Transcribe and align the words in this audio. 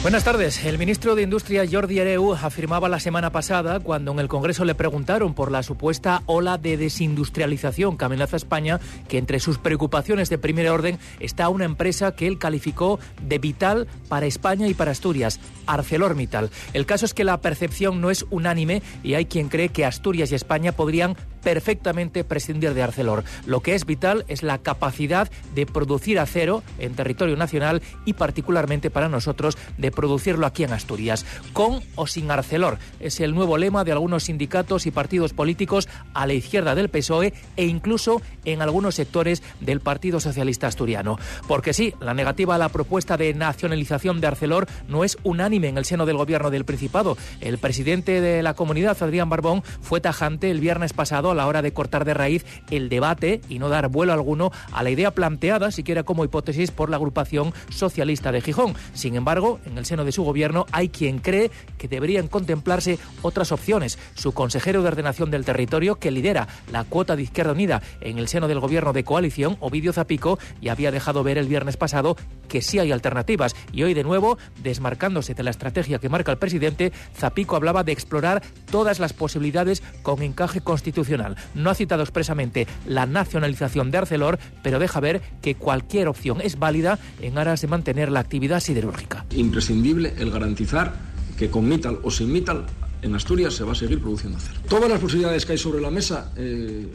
Buenas 0.00 0.22
tardes. 0.22 0.64
El 0.64 0.78
ministro 0.78 1.16
de 1.16 1.22
Industria 1.22 1.64
Jordi 1.68 1.98
Ereu 1.98 2.32
afirmaba 2.32 2.88
la 2.88 3.00
semana 3.00 3.32
pasada, 3.32 3.80
cuando 3.80 4.12
en 4.12 4.20
el 4.20 4.28
Congreso 4.28 4.64
le 4.64 4.76
preguntaron 4.76 5.34
por 5.34 5.50
la 5.50 5.64
supuesta 5.64 6.22
ola 6.26 6.56
de 6.56 6.76
desindustrialización 6.76 7.98
que 7.98 8.04
amenaza 8.04 8.36
España, 8.36 8.78
que 9.08 9.18
entre 9.18 9.40
sus 9.40 9.58
preocupaciones 9.58 10.30
de 10.30 10.38
primer 10.38 10.68
orden 10.68 11.00
está 11.18 11.48
una 11.48 11.64
empresa 11.64 12.14
que 12.14 12.28
él 12.28 12.38
calificó 12.38 13.00
de 13.22 13.38
vital 13.38 13.88
para 14.08 14.26
España 14.26 14.68
y 14.68 14.74
para 14.74 14.92
Asturias, 14.92 15.40
ArcelorMittal. 15.66 16.50
El 16.74 16.86
caso 16.86 17.04
es 17.04 17.12
que 17.12 17.24
la 17.24 17.40
percepción 17.40 18.00
no 18.00 18.10
es 18.12 18.24
unánime 18.30 18.82
y 19.02 19.14
hay 19.14 19.26
quien 19.26 19.48
cree 19.48 19.70
que 19.70 19.84
Asturias 19.84 20.30
y 20.30 20.36
España 20.36 20.70
podrían 20.70 21.16
perfectamente 21.48 22.24
prescindir 22.24 22.74
de 22.74 22.82
Arcelor. 22.82 23.24
Lo 23.46 23.60
que 23.60 23.74
es 23.74 23.86
vital 23.86 24.26
es 24.28 24.42
la 24.42 24.58
capacidad 24.58 25.30
de 25.54 25.64
producir 25.64 26.18
acero 26.18 26.62
en 26.78 26.92
territorio 26.92 27.38
nacional 27.38 27.80
y 28.04 28.12
particularmente 28.12 28.90
para 28.90 29.08
nosotros 29.08 29.56
de 29.78 29.90
producirlo 29.90 30.44
aquí 30.44 30.64
en 30.64 30.74
Asturias, 30.74 31.24
con 31.54 31.80
o 31.94 32.06
sin 32.06 32.30
Arcelor. 32.30 32.76
Es 33.00 33.20
el 33.20 33.34
nuevo 33.34 33.56
lema 33.56 33.82
de 33.82 33.92
algunos 33.92 34.24
sindicatos 34.24 34.84
y 34.84 34.90
partidos 34.90 35.32
políticos 35.32 35.88
a 36.12 36.26
la 36.26 36.34
izquierda 36.34 36.74
del 36.74 36.90
PSOE 36.90 37.32
e 37.56 37.64
incluso 37.64 38.20
en 38.44 38.60
algunos 38.60 38.96
sectores 38.96 39.42
del 39.60 39.80
Partido 39.80 40.20
Socialista 40.20 40.66
Asturiano. 40.66 41.18
Porque 41.46 41.72
sí, 41.72 41.94
la 41.98 42.12
negativa 42.12 42.56
a 42.56 42.58
la 42.58 42.68
propuesta 42.68 43.16
de 43.16 43.32
nacionalización 43.32 44.20
de 44.20 44.26
Arcelor 44.26 44.66
no 44.86 45.02
es 45.02 45.16
unánime 45.22 45.68
en 45.68 45.78
el 45.78 45.86
seno 45.86 46.04
del 46.04 46.18
gobierno 46.18 46.50
del 46.50 46.66
Principado. 46.66 47.16
El 47.40 47.56
presidente 47.56 48.20
de 48.20 48.42
la 48.42 48.52
comunidad, 48.52 49.02
Adrián 49.02 49.30
Barbón, 49.30 49.62
fue 49.80 50.02
tajante 50.02 50.50
el 50.50 50.60
viernes 50.60 50.92
pasado 50.92 51.30
a 51.30 51.37
la 51.38 51.46
hora 51.46 51.62
de 51.62 51.72
cortar 51.72 52.04
de 52.04 52.12
raíz 52.12 52.44
el 52.70 52.90
debate 52.90 53.40
y 53.48 53.58
no 53.58 53.70
dar 53.70 53.88
vuelo 53.88 54.12
alguno 54.12 54.52
a 54.72 54.82
la 54.82 54.90
idea 54.90 55.12
planteada, 55.12 55.70
siquiera 55.70 56.02
como 56.02 56.24
hipótesis, 56.24 56.70
por 56.70 56.90
la 56.90 56.96
agrupación 56.96 57.54
socialista 57.70 58.32
de 58.32 58.42
Gijón. 58.42 58.74
Sin 58.92 59.16
embargo, 59.16 59.60
en 59.64 59.78
el 59.78 59.86
seno 59.86 60.04
de 60.04 60.12
su 60.12 60.22
gobierno 60.24 60.66
hay 60.72 60.90
quien 60.90 61.18
cree 61.18 61.50
que 61.78 61.88
deberían 61.88 62.28
contemplarse 62.28 62.98
otras 63.22 63.52
opciones. 63.52 63.98
Su 64.14 64.32
consejero 64.32 64.82
de 64.82 64.88
ordenación 64.88 65.30
del 65.30 65.44
territorio, 65.44 65.94
que 65.96 66.10
lidera 66.10 66.48
la 66.72 66.84
cuota 66.84 67.16
de 67.16 67.22
Izquierda 67.22 67.52
Unida 67.52 67.82
en 68.00 68.18
el 68.18 68.28
seno 68.28 68.48
del 68.48 68.60
gobierno 68.60 68.92
de 68.92 69.04
coalición, 69.04 69.56
Ovidio 69.60 69.92
Zapico, 69.92 70.38
ya 70.60 70.72
había 70.72 70.90
dejado 70.90 71.22
ver 71.22 71.38
el 71.38 71.46
viernes 71.46 71.76
pasado 71.76 72.16
que 72.48 72.62
sí 72.62 72.78
hay 72.78 72.92
alternativas. 72.92 73.54
Y 73.72 73.84
hoy, 73.84 73.94
de 73.94 74.02
nuevo, 74.02 74.38
desmarcándose 74.62 75.34
de 75.34 75.42
la 75.42 75.50
estrategia 75.50 75.98
que 75.98 76.08
marca 76.08 76.32
el 76.32 76.38
presidente, 76.38 76.92
Zapico 77.16 77.56
hablaba 77.56 77.84
de 77.84 77.92
explorar 77.92 78.42
todas 78.70 78.98
las 78.98 79.12
posibilidades 79.12 79.82
con 80.02 80.22
encaje 80.22 80.60
constitucional. 80.60 81.17
No 81.54 81.70
ha 81.70 81.74
citado 81.74 82.02
expresamente 82.02 82.66
la 82.86 83.06
nacionalización 83.06 83.90
de 83.90 83.98
Arcelor, 83.98 84.38
pero 84.62 84.78
deja 84.78 85.00
ver 85.00 85.20
que 85.42 85.54
cualquier 85.54 86.08
opción 86.08 86.40
es 86.42 86.58
válida 86.58 86.98
en 87.20 87.38
aras 87.38 87.60
de 87.60 87.68
mantener 87.68 88.10
la 88.10 88.20
actividad 88.20 88.60
siderúrgica. 88.60 89.24
Imprescindible 89.30 90.14
el 90.18 90.30
garantizar 90.30 90.94
que 91.36 91.50
con 91.50 91.68
Mittal 91.68 91.98
o 92.02 92.10
sin 92.10 92.32
Mittal 92.32 92.64
en 93.02 93.14
Asturias 93.14 93.54
se 93.54 93.64
va 93.64 93.72
a 93.72 93.74
seguir 93.74 94.00
produciendo 94.00 94.38
acero. 94.38 94.60
Todas 94.68 94.90
las 94.90 95.00
posibilidades 95.00 95.46
que 95.46 95.52
hay 95.52 95.58
sobre 95.58 95.80
la 95.80 95.90
mesa 95.90 96.32
eh, 96.36 96.86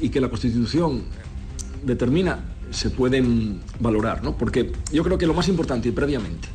y 0.00 0.08
que 0.08 0.20
la 0.20 0.28
Constitución 0.28 1.04
determina 1.84 2.40
se 2.70 2.90
pueden 2.90 3.60
valorar, 3.78 4.24
¿no? 4.24 4.36
Porque 4.36 4.72
yo 4.92 5.04
creo 5.04 5.16
que 5.16 5.26
lo 5.26 5.34
más 5.34 5.48
importante 5.48 5.88
y 5.88 5.92
previamente, 5.92 6.48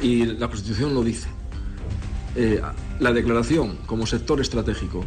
y 0.00 0.24
la 0.24 0.48
Constitución 0.48 0.94
lo 0.94 1.04
dice, 1.04 1.28
eh, 2.36 2.62
la 3.00 3.12
declaración 3.12 3.76
como 3.84 4.06
sector 4.06 4.40
estratégico 4.40 5.04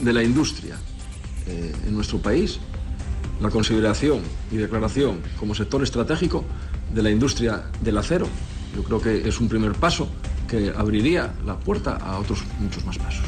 de 0.00 0.12
la 0.12 0.22
industria 0.22 0.76
eh, 1.46 1.72
en 1.86 1.94
nuestro 1.94 2.18
país, 2.18 2.58
la 3.40 3.50
consideración 3.50 4.20
y 4.50 4.56
declaración 4.56 5.20
como 5.38 5.54
sector 5.54 5.82
estratégico 5.82 6.44
de 6.94 7.02
la 7.02 7.10
industria 7.10 7.64
del 7.82 7.98
acero, 7.98 8.26
yo 8.74 8.82
creo 8.84 9.00
que 9.00 9.28
es 9.28 9.40
un 9.40 9.48
primer 9.48 9.72
paso 9.72 10.08
que 10.48 10.72
abriría 10.76 11.34
la 11.44 11.58
puerta 11.58 11.96
a 11.96 12.18
otros 12.18 12.44
muchos 12.60 12.84
más 12.84 12.98
pasos. 12.98 13.26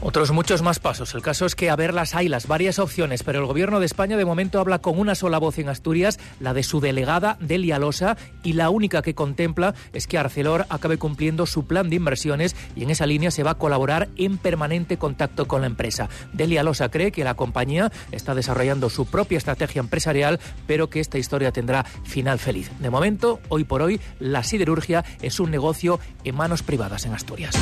Otros 0.00 0.32
muchos 0.32 0.62
más 0.62 0.78
pasos. 0.78 1.14
El 1.14 1.22
caso 1.22 1.46
es 1.46 1.54
que 1.54 1.70
a 1.70 1.76
verlas 1.76 2.14
hay 2.14 2.28
las 2.28 2.46
varias 2.46 2.78
opciones, 2.78 3.22
pero 3.22 3.40
el 3.40 3.46
gobierno 3.46 3.80
de 3.80 3.86
España 3.86 4.16
de 4.16 4.24
momento 4.24 4.60
habla 4.60 4.80
con 4.80 4.98
una 4.98 5.14
sola 5.14 5.38
voz 5.38 5.58
en 5.58 5.68
Asturias, 5.68 6.18
la 6.40 6.54
de 6.54 6.62
su 6.62 6.80
delegada 6.80 7.36
Delia 7.40 7.78
Losa, 7.78 8.16
y 8.42 8.52
la 8.52 8.70
única 8.70 9.02
que 9.02 9.14
contempla 9.14 9.74
es 9.92 10.06
que 10.06 10.18
Arcelor 10.18 10.66
acabe 10.68 10.98
cumpliendo 10.98 11.46
su 11.46 11.66
plan 11.66 11.88
de 11.88 11.96
inversiones 11.96 12.54
y 12.76 12.82
en 12.82 12.90
esa 12.90 13.06
línea 13.06 13.30
se 13.30 13.42
va 13.42 13.52
a 13.52 13.58
colaborar 13.58 14.08
en 14.16 14.38
permanente 14.38 14.98
contacto 14.98 15.46
con 15.46 15.62
la 15.62 15.66
empresa. 15.66 16.08
Delia 16.32 16.62
Losa 16.62 16.90
cree 16.90 17.12
que 17.12 17.24
la 17.24 17.34
compañía 17.34 17.90
está 18.12 18.34
desarrollando 18.34 18.90
su 18.90 19.06
propia 19.06 19.38
estrategia 19.38 19.80
empresarial, 19.80 20.40
pero 20.66 20.90
que 20.90 21.00
esta 21.00 21.18
historia 21.18 21.52
tendrá 21.52 21.84
final 22.04 22.38
feliz. 22.38 22.70
De 22.80 22.90
momento, 22.90 23.40
hoy 23.48 23.64
por 23.64 23.82
hoy, 23.82 24.00
la 24.18 24.42
siderurgia 24.42 25.04
es 25.22 25.40
un 25.40 25.50
negocio 25.50 26.00
en 26.24 26.34
manos 26.34 26.62
privadas 26.62 27.06
en 27.06 27.14
Asturias. 27.14 27.54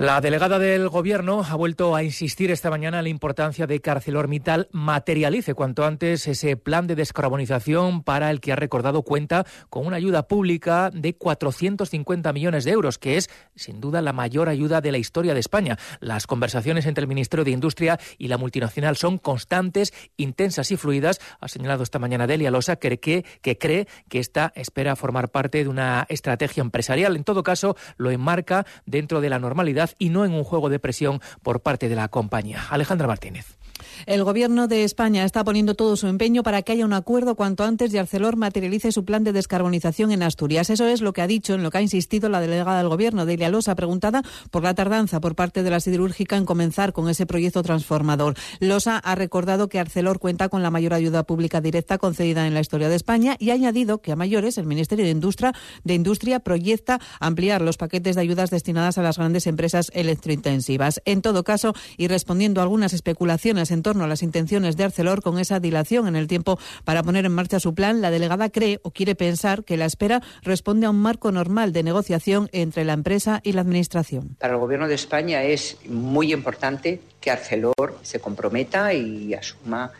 La 0.00 0.20
delegada 0.20 0.60
del 0.60 0.88
Gobierno 0.88 1.42
ha 1.42 1.56
vuelto 1.56 1.96
a 1.96 2.04
insistir 2.04 2.52
esta 2.52 2.70
mañana 2.70 2.98
en 2.98 3.02
la 3.02 3.08
importancia 3.08 3.66
de 3.66 3.80
que 3.80 3.90
ArcelorMittal 3.90 4.68
materialice 4.70 5.54
cuanto 5.54 5.84
antes 5.84 6.28
ese 6.28 6.56
plan 6.56 6.86
de 6.86 6.94
descarbonización 6.94 8.04
para 8.04 8.30
el 8.30 8.40
que 8.40 8.52
ha 8.52 8.56
recordado 8.56 9.02
cuenta 9.02 9.44
con 9.70 9.84
una 9.88 9.96
ayuda 9.96 10.28
pública 10.28 10.92
de 10.94 11.16
450 11.16 12.32
millones 12.32 12.62
de 12.62 12.70
euros, 12.70 12.96
que 12.96 13.16
es 13.16 13.28
sin 13.56 13.80
duda 13.80 14.00
la 14.00 14.12
mayor 14.12 14.48
ayuda 14.48 14.80
de 14.80 14.92
la 14.92 14.98
historia 14.98 15.34
de 15.34 15.40
España. 15.40 15.76
Las 15.98 16.28
conversaciones 16.28 16.86
entre 16.86 17.02
el 17.02 17.08
Ministerio 17.08 17.44
de 17.44 17.50
Industria 17.50 17.98
y 18.18 18.28
la 18.28 18.38
multinacional 18.38 18.96
son 18.96 19.18
constantes, 19.18 19.92
intensas 20.16 20.70
y 20.70 20.76
fluidas, 20.76 21.18
ha 21.40 21.48
señalado 21.48 21.82
esta 21.82 21.98
mañana 21.98 22.28
Delia 22.28 22.52
Losa, 22.52 22.76
que, 22.76 23.00
que, 23.00 23.58
cree 23.58 23.88
que 24.08 24.20
esta 24.20 24.52
espera 24.54 24.94
formar 24.94 25.30
parte 25.30 25.64
de 25.64 25.68
una 25.68 26.06
estrategia 26.08 26.60
empresarial. 26.60 27.16
En 27.16 27.24
todo 27.24 27.42
caso, 27.42 27.76
lo 27.96 28.12
enmarca 28.12 28.64
dentro 28.86 29.20
de 29.20 29.30
la 29.30 29.40
normalidad 29.40 29.87
y 29.98 30.10
no 30.10 30.24
en 30.24 30.32
un 30.32 30.44
juego 30.44 30.68
de 30.68 30.78
presión 30.78 31.20
por 31.42 31.60
parte 31.60 31.88
de 31.88 31.96
la 31.96 32.08
compañía. 32.08 32.64
Alejandra 32.70 33.06
Martínez. 33.06 33.57
El 34.06 34.24
Gobierno 34.24 34.68
de 34.68 34.84
España 34.84 35.24
está 35.24 35.44
poniendo 35.44 35.74
todo 35.74 35.96
su 35.96 36.06
empeño 36.06 36.42
para 36.42 36.62
que 36.62 36.72
haya 36.72 36.84
un 36.84 36.92
acuerdo 36.92 37.34
cuanto 37.34 37.64
antes 37.64 37.92
y 37.92 37.98
Arcelor 37.98 38.36
materialice 38.36 38.92
su 38.92 39.04
plan 39.04 39.24
de 39.24 39.32
descarbonización 39.32 40.12
en 40.12 40.22
Asturias. 40.22 40.70
Eso 40.70 40.86
es 40.86 41.00
lo 41.00 41.12
que 41.12 41.22
ha 41.22 41.26
dicho, 41.26 41.54
en 41.54 41.62
lo 41.62 41.70
que 41.70 41.78
ha 41.78 41.82
insistido 41.82 42.28
la 42.28 42.40
delegada 42.40 42.78
del 42.78 42.88
Gobierno, 42.88 43.26
Delia 43.26 43.48
Losa, 43.48 43.74
preguntada 43.74 44.22
por 44.50 44.62
la 44.62 44.74
tardanza 44.74 45.20
por 45.20 45.34
parte 45.34 45.62
de 45.62 45.70
la 45.70 45.80
siderúrgica 45.80 46.36
en 46.36 46.44
comenzar 46.44 46.92
con 46.92 47.08
ese 47.08 47.26
proyecto 47.26 47.62
transformador. 47.62 48.34
Losa 48.60 48.98
ha 48.98 49.14
recordado 49.14 49.68
que 49.68 49.78
Arcelor 49.78 50.18
cuenta 50.18 50.48
con 50.48 50.62
la 50.62 50.70
mayor 50.70 50.94
ayuda 50.94 51.24
pública 51.24 51.60
directa 51.60 51.98
concedida 51.98 52.46
en 52.46 52.54
la 52.54 52.60
historia 52.60 52.88
de 52.88 52.96
España 52.96 53.36
y 53.38 53.50
ha 53.50 53.54
añadido 53.54 54.00
que 54.00 54.12
a 54.12 54.16
mayores 54.16 54.58
el 54.58 54.66
Ministerio 54.66 55.04
de 55.04 55.10
Industria, 55.10 55.52
de 55.84 55.94
Industria 55.94 56.40
proyecta 56.40 57.00
ampliar 57.20 57.62
los 57.62 57.76
paquetes 57.76 58.16
de 58.16 58.22
ayudas 58.22 58.50
destinadas 58.50 58.98
a 58.98 59.02
las 59.02 59.18
grandes 59.18 59.46
empresas 59.46 59.90
electrointensivas. 59.94 61.00
En 61.04 61.22
todo 61.22 61.44
caso, 61.44 61.74
y 61.96 62.08
respondiendo 62.08 62.60
a 62.60 62.64
algunas 62.64 62.92
especulaciones 62.92 63.70
en 63.70 63.82
torno 63.88 64.04
a 64.04 64.06
las 64.06 64.22
intenciones 64.22 64.76
de 64.76 64.84
Arcelor 64.84 65.22
con 65.22 65.38
esa 65.38 65.60
dilación 65.60 66.08
en 66.08 66.14
el 66.14 66.26
tiempo 66.26 66.58
para 66.84 67.02
poner 67.02 67.24
en 67.24 67.32
marcha 67.32 67.58
su 67.58 67.74
plan, 67.74 68.02
la 68.02 68.10
delegada 68.10 68.50
cree 68.50 68.80
o 68.82 68.90
quiere 68.90 69.14
pensar 69.14 69.64
que 69.64 69.78
la 69.78 69.86
espera 69.86 70.20
responde 70.42 70.84
a 70.84 70.90
un 70.90 71.00
marco 71.00 71.32
normal 71.32 71.72
de 71.72 71.82
negociación 71.82 72.50
entre 72.52 72.84
la 72.84 72.92
empresa 72.92 73.40
y 73.42 73.52
la 73.52 73.62
Administración. 73.62 74.36
Para 74.38 74.52
el 74.52 74.60
Gobierno 74.60 74.88
de 74.88 74.94
España 74.94 75.42
es 75.42 75.78
muy 75.88 76.34
importante 76.34 77.00
que 77.18 77.30
Arcelor 77.30 77.98
se 78.02 78.20
comprometa 78.20 78.92
y 78.92 79.32
asuma 79.32 79.92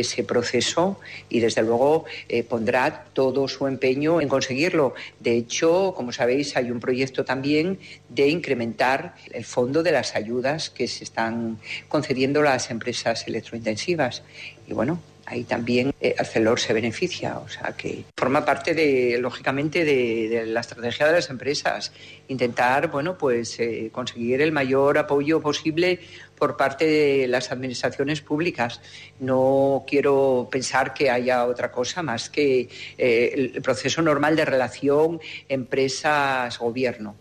ese 0.00 0.24
proceso 0.24 0.98
y 1.28 1.40
desde 1.40 1.62
luego 1.62 2.04
eh, 2.28 2.42
pondrá 2.42 3.06
todo 3.12 3.48
su 3.48 3.66
empeño 3.66 4.20
en 4.20 4.28
conseguirlo. 4.28 4.94
De 5.20 5.36
hecho, 5.36 5.94
como 5.96 6.12
sabéis, 6.12 6.56
hay 6.56 6.70
un 6.70 6.80
proyecto 6.80 7.24
también 7.24 7.78
de 8.08 8.28
incrementar 8.28 9.14
el 9.32 9.44
fondo 9.44 9.82
de 9.82 9.92
las 9.92 10.14
ayudas 10.14 10.70
que 10.70 10.86
se 10.86 11.04
están 11.04 11.58
concediendo 11.88 12.40
a 12.40 12.44
las 12.44 12.70
empresas 12.70 13.26
electrointensivas. 13.26 14.22
Y 14.66 14.72
bueno, 14.72 15.00
ahí 15.26 15.44
también 15.44 15.92
eh, 16.00 16.14
Arcelor 16.18 16.58
se 16.58 16.72
beneficia, 16.72 17.38
o 17.38 17.48
sea 17.48 17.74
que 17.76 18.04
forma 18.16 18.44
parte 18.44 18.74
de, 18.74 19.18
lógicamente, 19.20 19.84
de, 19.84 20.46
la 20.46 20.60
estrategia 20.60 21.06
de 21.06 21.12
las 21.12 21.30
empresas, 21.30 21.92
intentar, 22.28 22.88
bueno, 22.90 23.18
pues 23.18 23.58
eh, 23.60 23.90
conseguir 23.92 24.40
el 24.40 24.52
mayor 24.52 24.98
apoyo 24.98 25.40
posible 25.40 26.00
por 26.36 26.56
parte 26.56 26.86
de 26.86 27.26
las 27.28 27.50
administraciones 27.50 28.20
públicas. 28.20 28.80
No 29.20 29.84
quiero 29.86 30.48
pensar 30.50 30.94
que 30.94 31.10
haya 31.10 31.44
otra 31.46 31.72
cosa 31.72 32.02
más 32.02 32.30
que 32.30 32.68
eh, 32.98 33.52
el 33.54 33.62
proceso 33.62 34.02
normal 34.02 34.36
de 34.36 34.44
relación 34.44 35.20
empresas-gobierno. 35.48 37.16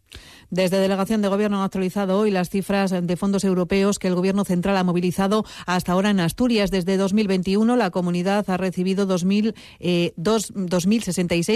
Desde 0.51 0.77
Delegación 0.77 1.21
de 1.21 1.27
Gobierno 1.27 1.57
han 1.57 1.63
actualizado 1.63 2.19
hoy 2.19 2.29
las 2.29 2.49
cifras 2.49 2.91
de 2.91 3.17
fondos 3.17 3.43
europeos 3.43 3.99
que 3.99 4.07
el 4.07 4.15
Gobierno 4.15 4.45
central 4.45 4.77
ha 4.77 4.83
movilizado 4.83 5.43
hasta 5.65 5.91
ahora 5.91 6.11
en 6.11 6.19
Asturias. 6.19 6.69
Desde 6.71 6.97
2021 6.97 7.75
la 7.75 7.89
comunidad 7.89 8.47
ha 8.49 8.57
recibido 8.57 9.07
2.066 9.07 9.53
eh, 9.79 10.13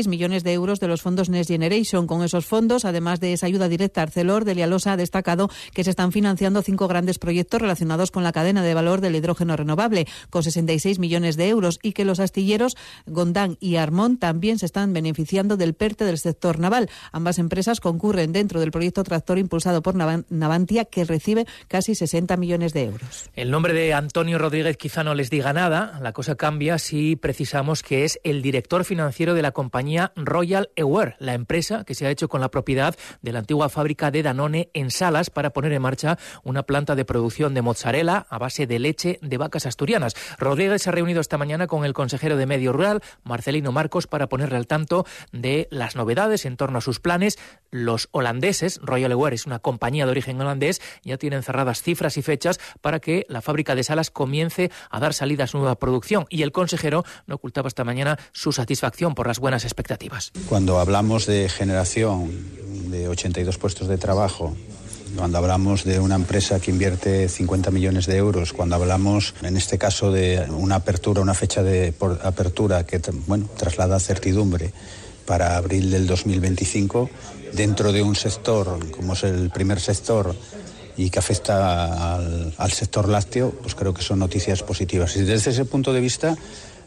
millones 0.09 0.43
de 0.43 0.53
euros 0.53 0.79
de 0.79 0.87
los 0.87 1.03
fondos 1.03 1.29
Next 1.29 1.51
Generation. 1.51 2.07
Con 2.07 2.23
esos 2.23 2.47
fondos, 2.47 2.83
además 2.83 3.19
de 3.19 3.33
esa 3.33 3.45
ayuda 3.45 3.69
directa, 3.69 4.01
Arcelor 4.01 4.43
de 4.43 4.55
Lialosa 4.55 4.93
ha 4.93 4.97
destacado 4.97 5.51
que 5.73 5.83
se 5.83 5.91
están 5.91 6.11
financiando 6.11 6.63
cinco 6.63 6.87
grandes 6.87 7.19
proyectos 7.19 7.61
relacionados 7.61 8.09
con 8.11 8.23
la 8.23 8.31
cadena 8.31 8.63
de 8.63 8.73
valor 8.73 9.01
del 9.01 9.15
hidrógeno 9.15 9.55
renovable, 9.55 10.07
con 10.29 10.43
66 10.43 10.99
millones 10.99 11.37
de 11.37 11.49
euros, 11.49 11.79
y 11.83 11.93
que 11.93 12.05
los 12.05 12.19
astilleros 12.19 12.75
Gondán 13.05 13.57
y 13.59 13.75
Armón 13.75 14.17
también 14.17 14.57
se 14.57 14.65
están 14.65 14.93
beneficiando 14.93 15.57
del 15.57 15.75
PERTE 15.75 16.05
del 16.05 16.17
sector 16.17 16.57
naval. 16.59 16.89
Ambas 17.11 17.37
empresas 17.37 17.79
concurren 17.79 18.33
dentro 18.33 18.59
del 18.59 18.71
proyecto 18.71 18.78
tractor 19.03 19.37
impulsado 19.37 19.81
por 19.81 19.95
Navantia 19.95 20.85
que 20.85 21.03
recibe 21.03 21.45
casi 21.67 21.95
60 21.95 22.37
millones 22.37 22.73
de 22.73 22.85
euros. 22.85 23.29
El 23.35 23.51
nombre 23.51 23.73
de 23.73 23.93
Antonio 23.93 24.37
Rodríguez 24.37 24.77
quizá 24.77 25.03
no 25.03 25.13
les 25.13 25.29
diga 25.29 25.53
nada. 25.53 25.99
La 26.01 26.13
cosa 26.13 26.35
cambia 26.35 26.77
si 26.77 27.15
precisamos 27.15 27.83
que 27.83 28.05
es 28.05 28.19
el 28.23 28.41
director 28.41 28.83
financiero 28.85 29.33
de 29.33 29.41
la 29.41 29.51
compañía 29.51 30.11
Royal 30.15 30.69
Aware, 30.77 31.15
la 31.19 31.33
empresa 31.33 31.83
que 31.83 31.95
se 31.95 32.05
ha 32.05 32.11
hecho 32.11 32.29
con 32.29 32.41
la 32.41 32.49
propiedad 32.49 32.95
de 33.21 33.31
la 33.31 33.39
antigua 33.39 33.69
fábrica 33.69 34.11
de 34.11 34.23
Danone 34.23 34.69
en 34.73 34.91
Salas 34.91 35.29
para 35.29 35.51
poner 35.51 35.73
en 35.73 35.81
marcha 35.81 36.17
una 36.43 36.63
planta 36.63 36.95
de 36.95 37.05
producción 37.05 37.53
de 37.53 37.61
mozzarella 37.61 38.27
a 38.29 38.37
base 38.37 38.67
de 38.67 38.79
leche 38.79 39.19
de 39.21 39.37
vacas 39.37 39.65
asturianas. 39.65 40.15
Rodríguez 40.37 40.81
se 40.81 40.89
ha 40.89 40.93
reunido 40.93 41.21
esta 41.21 41.37
mañana 41.37 41.67
con 41.67 41.85
el 41.85 41.93
consejero 41.93 42.37
de 42.37 42.45
Medio 42.45 42.73
Rural, 42.73 43.01
Marcelino 43.23 43.71
Marcos, 43.71 44.07
para 44.07 44.29
ponerle 44.29 44.57
al 44.57 44.67
tanto 44.67 45.05
de 45.31 45.67
las 45.71 45.95
novedades 45.95 46.45
en 46.45 46.57
torno 46.57 46.77
a 46.77 46.81
sus 46.81 46.99
planes. 46.99 47.39
Los 47.71 48.09
holandeses 48.11 48.68
Royal 48.83 49.11
Aware 49.11 49.35
es 49.35 49.45
una 49.45 49.59
compañía 49.59 50.05
de 50.05 50.11
origen 50.11 50.39
holandés, 50.39 50.81
ya 51.03 51.17
tienen 51.17 51.41
cerradas 51.41 51.81
cifras 51.81 52.17
y 52.17 52.21
fechas 52.21 52.59
para 52.81 52.99
que 52.99 53.25
la 53.29 53.41
fábrica 53.41 53.75
de 53.75 53.83
salas 53.83 54.11
comience 54.11 54.69
a 54.89 54.99
dar 54.99 55.13
salida 55.13 55.45
a 55.45 55.47
su 55.47 55.57
nueva 55.57 55.75
producción. 55.75 56.25
Y 56.29 56.43
el 56.43 56.51
consejero 56.51 57.03
no 57.27 57.35
ocultaba 57.35 57.67
esta 57.67 57.83
mañana 57.83 58.19
su 58.31 58.51
satisfacción 58.51 59.15
por 59.15 59.27
las 59.27 59.39
buenas 59.39 59.63
expectativas. 59.63 60.31
Cuando 60.47 60.79
hablamos 60.79 61.25
de 61.25 61.49
generación 61.49 62.31
de 62.91 63.07
82 63.07 63.57
puestos 63.57 63.87
de 63.87 63.97
trabajo, 63.97 64.55
cuando 65.15 65.37
hablamos 65.37 65.83
de 65.83 65.99
una 65.99 66.15
empresa 66.15 66.59
que 66.59 66.71
invierte 66.71 67.29
50 67.29 67.71
millones 67.71 68.05
de 68.05 68.17
euros, 68.17 68.53
cuando 68.53 68.75
hablamos, 68.75 69.33
en 69.41 69.57
este 69.57 69.77
caso, 69.77 70.11
de 70.11 70.45
una 70.49 70.75
apertura, 70.75 71.21
una 71.21 71.33
fecha 71.33 71.63
de 71.63 71.93
apertura 72.23 72.85
que 72.85 73.01
bueno, 73.27 73.49
traslada 73.57 73.99
certidumbre 73.99 74.71
para 75.29 75.57
abril 75.57 75.91
del 75.91 76.07
2025, 76.07 77.07
dentro 77.53 77.91
de 77.93 78.01
un 78.01 78.15
sector 78.15 78.79
como 78.89 79.13
es 79.13 79.23
el 79.23 79.51
primer 79.51 79.79
sector 79.79 80.35
y 80.97 81.11
que 81.11 81.19
afecta 81.19 82.15
al, 82.57 82.71
sector 82.71 83.07
lácteo, 83.07 83.51
pues 83.51 83.75
creo 83.75 83.93
que 83.93 84.01
son 84.01 84.17
noticias 84.17 84.63
positivas. 84.63 85.15
Y 85.17 85.21
desde 85.21 85.51
ese 85.51 85.65
punto 85.65 85.93
de 85.93 86.01
vista, 86.01 86.35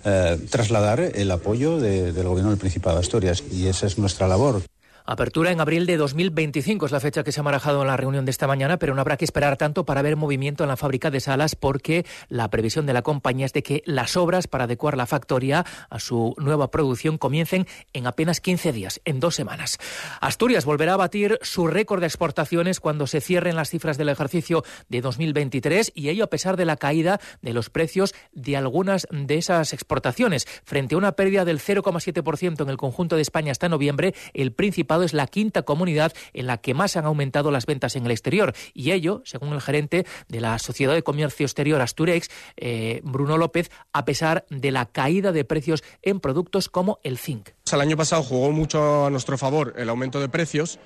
eh, 0.05 0.39
trasladar 0.50 0.99
el 1.00 1.31
apoyo 1.31 1.79
del 1.79 2.12
Gobierno 2.12 2.50
del 2.50 2.59
Principado 2.59 2.97
de 2.97 3.03
Asturias. 3.03 3.44
Y 3.53 3.69
esa 3.69 3.87
es 3.87 3.97
nuestra 3.97 4.27
labor. 4.27 4.62
Apertura 5.04 5.50
en 5.50 5.60
abril 5.60 5.84
de 5.87 5.96
2025 5.96 6.87
es 6.87 6.93
la 6.93 7.00
fecha 7.00 7.25
que 7.25 7.32
se 7.32 7.40
ha 7.40 7.43
marajado 7.43 7.82
en 7.82 7.88
la 7.88 7.96
reunión 7.96 8.25
de 8.25 8.31
esta 8.31 8.46
mañana, 8.46 8.78
pero 8.78 8.94
no 8.94 9.00
habrá 9.00 9.16
que 9.16 9.25
esperar 9.25 9.56
tanto 9.56 9.84
para 9.84 10.00
ver 10.00 10.14
movimiento 10.14 10.62
en 10.62 10.69
la 10.69 10.76
fábrica 10.76 11.10
de 11.10 11.19
salas 11.19 11.56
porque 11.56 12.06
la 12.28 12.49
previsión 12.50 12.87
de 12.87 12.93
la 12.93 13.02
compañía 13.02 13.46
es 13.46 13.52
de 13.52 13.64
que 13.64 13.82
las 13.84 14.16
obras 14.16 14.46
para 14.46 14.64
adecuar 14.64 14.96
la 14.96 15.06
factoría 15.06 15.66
a 15.90 15.99
su 15.99 16.34
nueva 16.38 16.70
producción 16.70 17.19
comiencen 17.19 17.66
en 17.93 18.06
apenas 18.06 18.40
15 18.40 18.72
días, 18.72 19.00
en 19.04 19.19
dos 19.19 19.34
semanas. 19.34 19.78
Asturias 20.20 20.64
volverá 20.64 20.94
a 20.94 20.99
batir 20.99 21.38
su 21.43 21.66
récord 21.66 22.00
de 22.00 22.06
exportaciones 22.06 22.78
cuando 22.78 23.08
se 23.08 23.20
cierren 23.20 23.56
las 23.56 23.70
cifras 23.70 23.99
del 23.99 24.08
ejercicio 24.08 24.62
de 24.88 25.00
2023 25.00 25.93
y 25.96 26.10
ello 26.10 26.25
a 26.25 26.31
pesar 26.31 26.56
de 26.56 26.64
la 26.64 26.76
caída 26.76 27.20
de 27.40 27.52
los 27.52 27.70
precios 27.70 28.14
de 28.32 28.56
algunas 28.56 29.08
de 29.10 29.37
esas 29.37 29.72
exportaciones. 29.72 30.46
Frente 30.64 30.94
a 30.94 30.99
una 30.99 31.12
pérdida 31.12 31.44
del 31.44 31.58
0,7% 31.58 32.62
en 32.62 32.69
el 32.69 32.76
conjunto 32.76 33.16
de 33.16 33.22
España 33.22 33.50
hasta 33.50 33.69
noviembre, 33.69 34.14
el 34.32 34.52
principal 34.52 34.92
es 35.00 35.15
la 35.15 35.27
quinta 35.27 35.62
comunidad 35.62 36.12
en 36.35 36.47
la 36.47 36.59
que 36.59 36.75
más 36.75 36.97
han 36.97 37.06
aumentado 37.06 37.50
las 37.50 37.67
ventas 37.67 37.97
en 37.97 38.05
el 38.05 38.11
exterior. 38.11 38.53
Y 38.75 38.91
ello, 38.91 39.23
según 39.25 39.53
el 39.53 39.61
gerente 39.61 40.05
de 40.29 40.41
la 40.41 40.59
Sociedad 40.59 40.94
de 40.94 41.03
Comercio 41.03 41.47
Exterior 41.47 41.81
Asturex, 41.81 42.29
eh, 42.56 43.00
Bruno 43.05 43.39
López, 43.39 43.71
a 43.93 44.05
pesar 44.05 44.44
de 44.50 44.71
la 44.71 44.87
caída 44.87 45.33
de 45.33 45.44
precios 45.44 45.83
en 46.03 46.21
productos 46.21 46.69
como 46.69 46.99
el 47.03 47.19
zinc. 47.19 47.50
El 47.73 47.81
año 47.81 47.97
pasado 47.97 48.23
jugó 48.23 48.50
mucho 48.50 49.06
a 49.06 49.11
nuestro 49.11 49.39
favor 49.39 49.75
el 49.79 49.89
aumento 49.89 50.21
de 50.21 50.29
precios 50.29 50.79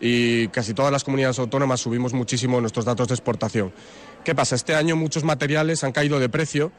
y 0.00 0.48
casi 0.48 0.74
todas 0.74 0.92
las 0.92 1.04
comunidades 1.04 1.38
autónomas 1.38 1.80
subimos 1.80 2.12
muchísimo 2.12 2.60
nuestros 2.60 2.84
datos 2.84 3.08
de 3.08 3.14
exportación. 3.14 3.72
¿Qué 4.24 4.34
pasa? 4.34 4.54
Este 4.54 4.74
año 4.74 4.96
muchos 4.96 5.24
materiales 5.24 5.84
han 5.84 5.92
caído 5.92 6.18
de 6.18 6.28
precio 6.28 6.72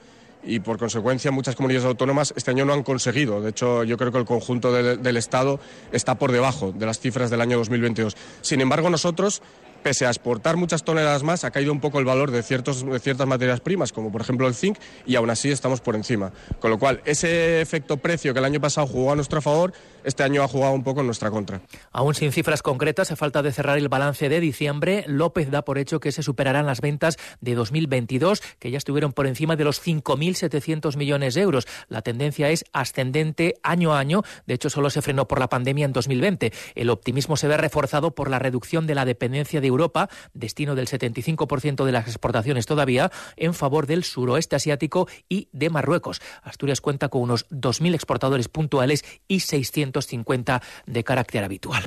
y 0.45 0.59
por 0.59 0.77
consecuencia 0.77 1.31
muchas 1.31 1.55
comunidades 1.55 1.85
autónomas 1.85 2.33
este 2.35 2.51
año 2.51 2.65
no 2.65 2.73
han 2.73 2.83
conseguido. 2.83 3.41
De 3.41 3.49
hecho, 3.49 3.83
yo 3.83 3.97
creo 3.97 4.11
que 4.11 4.19
el 4.19 4.25
conjunto 4.25 4.71
del 4.71 5.17
Estado 5.17 5.59
está 5.91 6.15
por 6.15 6.31
debajo 6.31 6.71
de 6.71 6.85
las 6.85 6.99
cifras 6.99 7.29
del 7.29 7.41
año 7.41 7.57
2022. 7.57 8.15
Sin 8.41 8.61
embargo, 8.61 8.89
nosotros 8.89 9.41
pese 9.85 10.07
a 10.07 10.09
exportar 10.09 10.57
muchas 10.57 10.83
toneladas 10.83 11.21
más, 11.21 11.43
ha 11.43 11.51
caído 11.51 11.71
un 11.71 11.79
poco 11.79 11.99
el 11.99 12.05
valor 12.05 12.31
de, 12.31 12.41
ciertos, 12.41 12.83
de 12.83 12.99
ciertas 12.99 13.27
materias 13.27 13.59
primas, 13.59 13.93
como 13.93 14.11
por 14.11 14.21
ejemplo 14.21 14.47
el 14.47 14.55
zinc, 14.55 14.79
y 15.05 15.15
aún 15.15 15.29
así 15.29 15.51
estamos 15.51 15.79
por 15.79 15.95
encima. 15.95 16.31
Con 16.59 16.71
lo 16.71 16.79
cual, 16.79 17.03
ese 17.05 17.61
efecto 17.61 17.97
precio 17.97 18.33
que 18.33 18.39
el 18.39 18.45
año 18.45 18.59
pasado 18.59 18.87
jugó 18.87 19.11
a 19.11 19.15
nuestro 19.15 19.43
favor, 19.43 19.73
este 20.03 20.23
año 20.23 20.41
ha 20.41 20.47
jugado 20.47 20.73
un 20.73 20.83
poco 20.83 21.01
en 21.01 21.05
nuestra 21.05 21.29
contra. 21.29 21.61
Aún 21.91 22.15
sin 22.15 22.31
cifras 22.31 22.63
concretas, 22.63 23.11
a 23.11 23.15
falta 23.15 23.43
de 23.43 23.51
cerrar 23.51 23.77
el 23.77 23.87
balance 23.87 24.27
de 24.27 24.39
diciembre, 24.39 25.03
López 25.07 25.51
da 25.51 25.63
por 25.63 25.77
hecho 25.77 25.99
que 25.99 26.11
se 26.11 26.23
superarán 26.23 26.65
las 26.65 26.81
ventas 26.81 27.17
de 27.41 27.53
2022, 27.53 28.41
que 28.57 28.71
ya 28.71 28.79
estuvieron 28.79 29.13
por 29.13 29.27
encima 29.27 29.55
de 29.55 29.65
los 29.65 29.85
5.700 29.85 30.97
millones 30.97 31.35
de 31.35 31.41
euros. 31.41 31.67
La 31.89 32.01
tendencia 32.01 32.49
es 32.49 32.65
ascendente 32.73 33.55
año 33.61 33.93
a 33.93 33.99
año. 33.99 34.23
De 34.47 34.55
hecho, 34.55 34.71
solo 34.71 34.89
se 34.89 35.03
frenó 35.03 35.27
por 35.27 35.39
la 35.39 35.49
pandemia 35.49 35.85
en 35.85 35.93
2020. 35.93 36.53
El 36.73 36.89
optimismo 36.89 37.37
se 37.37 37.47
ve 37.47 37.57
reforzado 37.57 38.15
por 38.15 38.31
la 38.31 38.39
reducción 38.39 38.87
de 38.87 38.95
la 38.95 39.05
dependencia 39.05 39.61
de 39.61 39.67
Europa, 39.75 40.09
destino 40.33 40.75
del 40.75 40.87
75% 40.87 41.83
de 41.83 41.91
las 41.91 42.07
exportaciones 42.07 42.65
todavía, 42.65 43.11
en 43.35 43.53
favor 43.53 43.87
del 43.87 44.03
suroeste 44.03 44.55
asiático 44.55 45.07
y 45.29 45.49
de 45.51 45.69
Marruecos. 45.69 46.21
Asturias 46.43 46.81
cuenta 46.81 47.09
con 47.09 47.21
unos 47.21 47.47
2.000 47.49 47.93
exportadores 47.93 48.47
puntuales 48.47 49.03
y 49.27 49.41
650 49.41 50.61
de 50.85 51.03
carácter 51.03 51.43
habitual. 51.43 51.83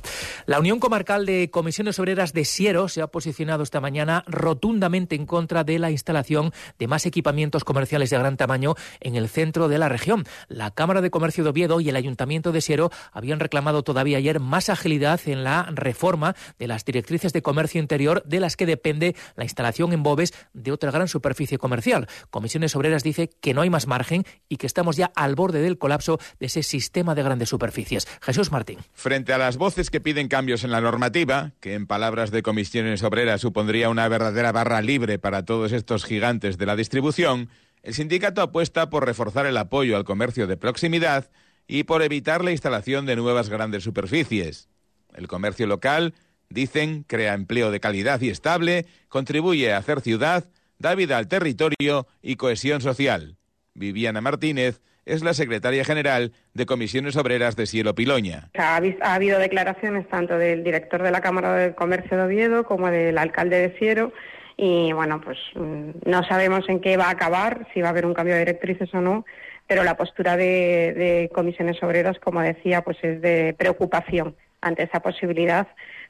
La 0.46 0.58
Unión 0.58 0.80
Comarcal 0.80 1.24
de 1.26 1.50
Comisiones 1.50 1.98
Obreras 1.98 2.32
de 2.32 2.44
Siero 2.44 2.88
se 2.88 3.00
ha 3.00 3.06
posicionado 3.06 3.62
esta 3.62 3.80
mañana 3.80 4.24
rotundamente 4.26 5.14
en 5.14 5.26
contra 5.26 5.64
de 5.64 5.78
la 5.78 5.90
instalación 5.90 6.52
de 6.78 6.88
más 6.88 7.06
equipamientos 7.06 7.64
comerciales 7.64 8.10
de 8.10 8.18
gran 8.18 8.36
tamaño 8.36 8.74
en 9.00 9.16
el 9.16 9.28
centro 9.28 9.68
de 9.68 9.78
la 9.78 9.88
región. 9.88 10.24
La 10.48 10.70
Cámara 10.70 11.00
de 11.00 11.10
Comercio 11.10 11.44
de 11.44 11.50
Oviedo 11.50 11.80
y 11.80 11.88
el 11.88 11.96
Ayuntamiento 11.96 12.52
de 12.52 12.60
Siero 12.60 12.90
habían 13.12 13.40
reclamado 13.40 13.82
todavía 13.82 14.18
ayer 14.18 14.40
más 14.40 14.68
agilidad 14.68 15.20
en 15.26 15.44
la 15.44 15.64
reforma 15.70 16.34
de 16.58 16.66
las 16.66 16.84
directrices 16.84 17.32
de 17.32 17.42
comercio 17.42 17.67
interior 17.76 18.22
de 18.24 18.40
las 18.40 18.56
que 18.56 18.66
depende 18.66 19.14
la 19.36 19.44
instalación 19.44 19.92
en 19.92 20.02
Bobes 20.02 20.32
de 20.52 20.72
otra 20.72 20.90
gran 20.90 21.08
superficie 21.08 21.58
comercial. 21.58 22.08
Comisiones 22.30 22.74
Obreras 22.76 23.02
dice 23.02 23.28
que 23.40 23.54
no 23.54 23.60
hay 23.60 23.70
más 23.70 23.86
margen 23.86 24.24
y 24.48 24.56
que 24.56 24.66
estamos 24.66 24.96
ya 24.96 25.12
al 25.14 25.34
borde 25.34 25.60
del 25.60 25.78
colapso 25.78 26.18
de 26.40 26.46
ese 26.46 26.62
sistema 26.62 27.14
de 27.14 27.22
grandes 27.22 27.48
superficies. 27.48 28.06
Jesús 28.22 28.52
Martín. 28.52 28.78
Frente 28.92 29.32
a 29.32 29.38
las 29.38 29.56
voces 29.56 29.90
que 29.90 30.00
piden 30.00 30.28
cambios 30.28 30.64
en 30.64 30.70
la 30.70 30.80
normativa, 30.80 31.52
que 31.60 31.74
en 31.74 31.86
palabras 31.86 32.30
de 32.30 32.42
Comisiones 32.42 33.02
Obreras 33.02 33.40
supondría 33.40 33.90
una 33.90 34.08
verdadera 34.08 34.52
barra 34.52 34.80
libre 34.80 35.18
para 35.18 35.44
todos 35.44 35.72
estos 35.72 36.04
gigantes 36.04 36.58
de 36.58 36.66
la 36.66 36.76
distribución, 36.76 37.50
el 37.82 37.94
sindicato 37.94 38.42
apuesta 38.42 38.90
por 38.90 39.06
reforzar 39.06 39.46
el 39.46 39.56
apoyo 39.56 39.96
al 39.96 40.04
comercio 40.04 40.46
de 40.46 40.56
proximidad 40.56 41.30
y 41.66 41.84
por 41.84 42.02
evitar 42.02 42.44
la 42.44 42.50
instalación 42.50 43.06
de 43.06 43.16
nuevas 43.16 43.48
grandes 43.48 43.84
superficies. 43.84 44.68
El 45.14 45.28
comercio 45.28 45.66
local 45.66 46.14
Dicen, 46.50 47.04
crea 47.06 47.34
empleo 47.34 47.70
de 47.70 47.80
calidad 47.80 48.20
y 48.20 48.30
estable, 48.30 48.86
contribuye 49.08 49.72
a 49.72 49.78
hacer 49.78 50.00
ciudad, 50.00 50.44
da 50.78 50.94
vida 50.94 51.18
al 51.18 51.28
territorio 51.28 52.06
y 52.22 52.36
cohesión 52.36 52.80
social. 52.80 53.36
Viviana 53.74 54.20
Martínez 54.20 54.80
es 55.04 55.22
la 55.22 55.34
secretaria 55.34 55.84
general 55.84 56.32
de 56.54 56.66
Comisiones 56.66 57.16
Obreras 57.16 57.56
de 57.56 57.66
Cielo 57.66 57.94
Piloña. 57.94 58.50
Ha, 58.58 58.76
habido 59.14 59.38
declaraciones 59.38 60.08
tanto 60.08 60.38
del 60.38 60.62
director 60.62 61.02
de 61.02 61.10
la 61.10 61.20
Cámara 61.20 61.54
de 61.54 61.74
Comercio 61.74 62.16
de 62.16 62.24
Oviedo 62.24 62.64
como 62.64 62.90
del 62.90 63.16
alcalde 63.18 63.58
de 63.68 63.78
Ciero 63.78 64.12
y 64.56 64.92
bueno, 64.92 65.20
pues 65.20 65.38
mm, 65.54 65.90
no 66.04 66.24
sabemos 66.24 66.68
en 66.68 66.80
qué 66.80 66.96
va 66.96 67.06
a 67.06 67.10
acabar, 67.10 67.66
si 67.72 67.80
va 67.80 67.88
a 67.88 67.90
haber 67.90 68.06
un 68.06 68.14
cambio 68.14 68.34
de 68.34 68.40
directrices 68.40 68.92
o 68.92 69.00
no, 69.00 69.24
pero 69.66 69.84
la 69.84 69.96
postura 69.96 70.36
de, 70.36 70.94
de 70.96 71.30
comisiones 71.32 71.82
obreras, 71.82 72.18
como 72.18 72.40
decía, 72.40 72.82
pues 72.82 72.98
es 73.02 73.20
de 73.20 73.54
preocupación 73.56 74.34
ante 74.60 74.82
esa 74.82 75.00
posibilidad, 75.00 75.68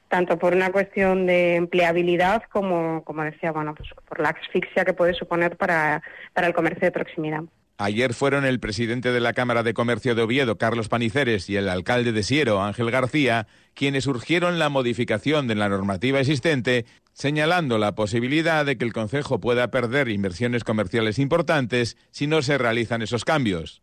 tanto 0.09 0.39
por 0.39 0.55
una 0.55 0.73
cuestión 0.73 1.27
de 1.27 1.57
empleabilidad 1.57 2.43
como, 2.51 3.05
como 3.05 3.23
decía, 3.23 3.53
bueno, 3.53 3.75
pues 3.75 3.89
por 4.09 4.21
la 4.21 4.31
asfixia 4.31 4.85
que 4.85 4.95
puede 4.95 5.15
suponer 5.15 5.57
para, 5.57 6.03
para 6.33 6.47
el 6.47 6.55
comercio 6.55 6.87
de 6.87 6.93
proximidad. 6.93 7.43
Ayer 7.81 8.13
fueron 8.13 8.45
el 8.45 8.59
presidente 8.59 9.13
de 9.13 9.21
la 9.21 9.35
Cámara 9.35 9.63
de 9.63 9.73
Comercio 9.73 10.17
de 10.17 10.23
Oviedo, 10.23 10.59
Carlos 10.59 10.89
Paniceres, 10.89 11.49
y 11.49 11.55
el 11.55 11.69
alcalde 11.69 12.11
de 12.11 12.25
Siero, 12.25 12.61
Ángel 12.61 12.91
García, 12.91 13.47
quienes 13.75 14.09
urgieron 14.09 14.59
la 14.59 14.69
modificación 14.69 15.47
de 15.47 15.55
la 15.55 15.69
normativa 15.69 16.19
existente, 16.19 16.87
señalando 17.13 17.79
la 17.79 17.95
posibilidad 17.95 18.67
de 18.67 18.77
que 18.77 18.85
el 18.85 18.93
Concejo 18.93 19.39
pueda 19.39 19.71
perder 19.71 20.09
inversiones 20.09 20.65
comerciales 20.65 21.21
importantes 21.21 21.97
si 22.11 22.27
no 22.27 22.43
se 22.43 22.59
realizan 22.59 23.01
esos 23.01 23.25
cambios. 23.25 23.81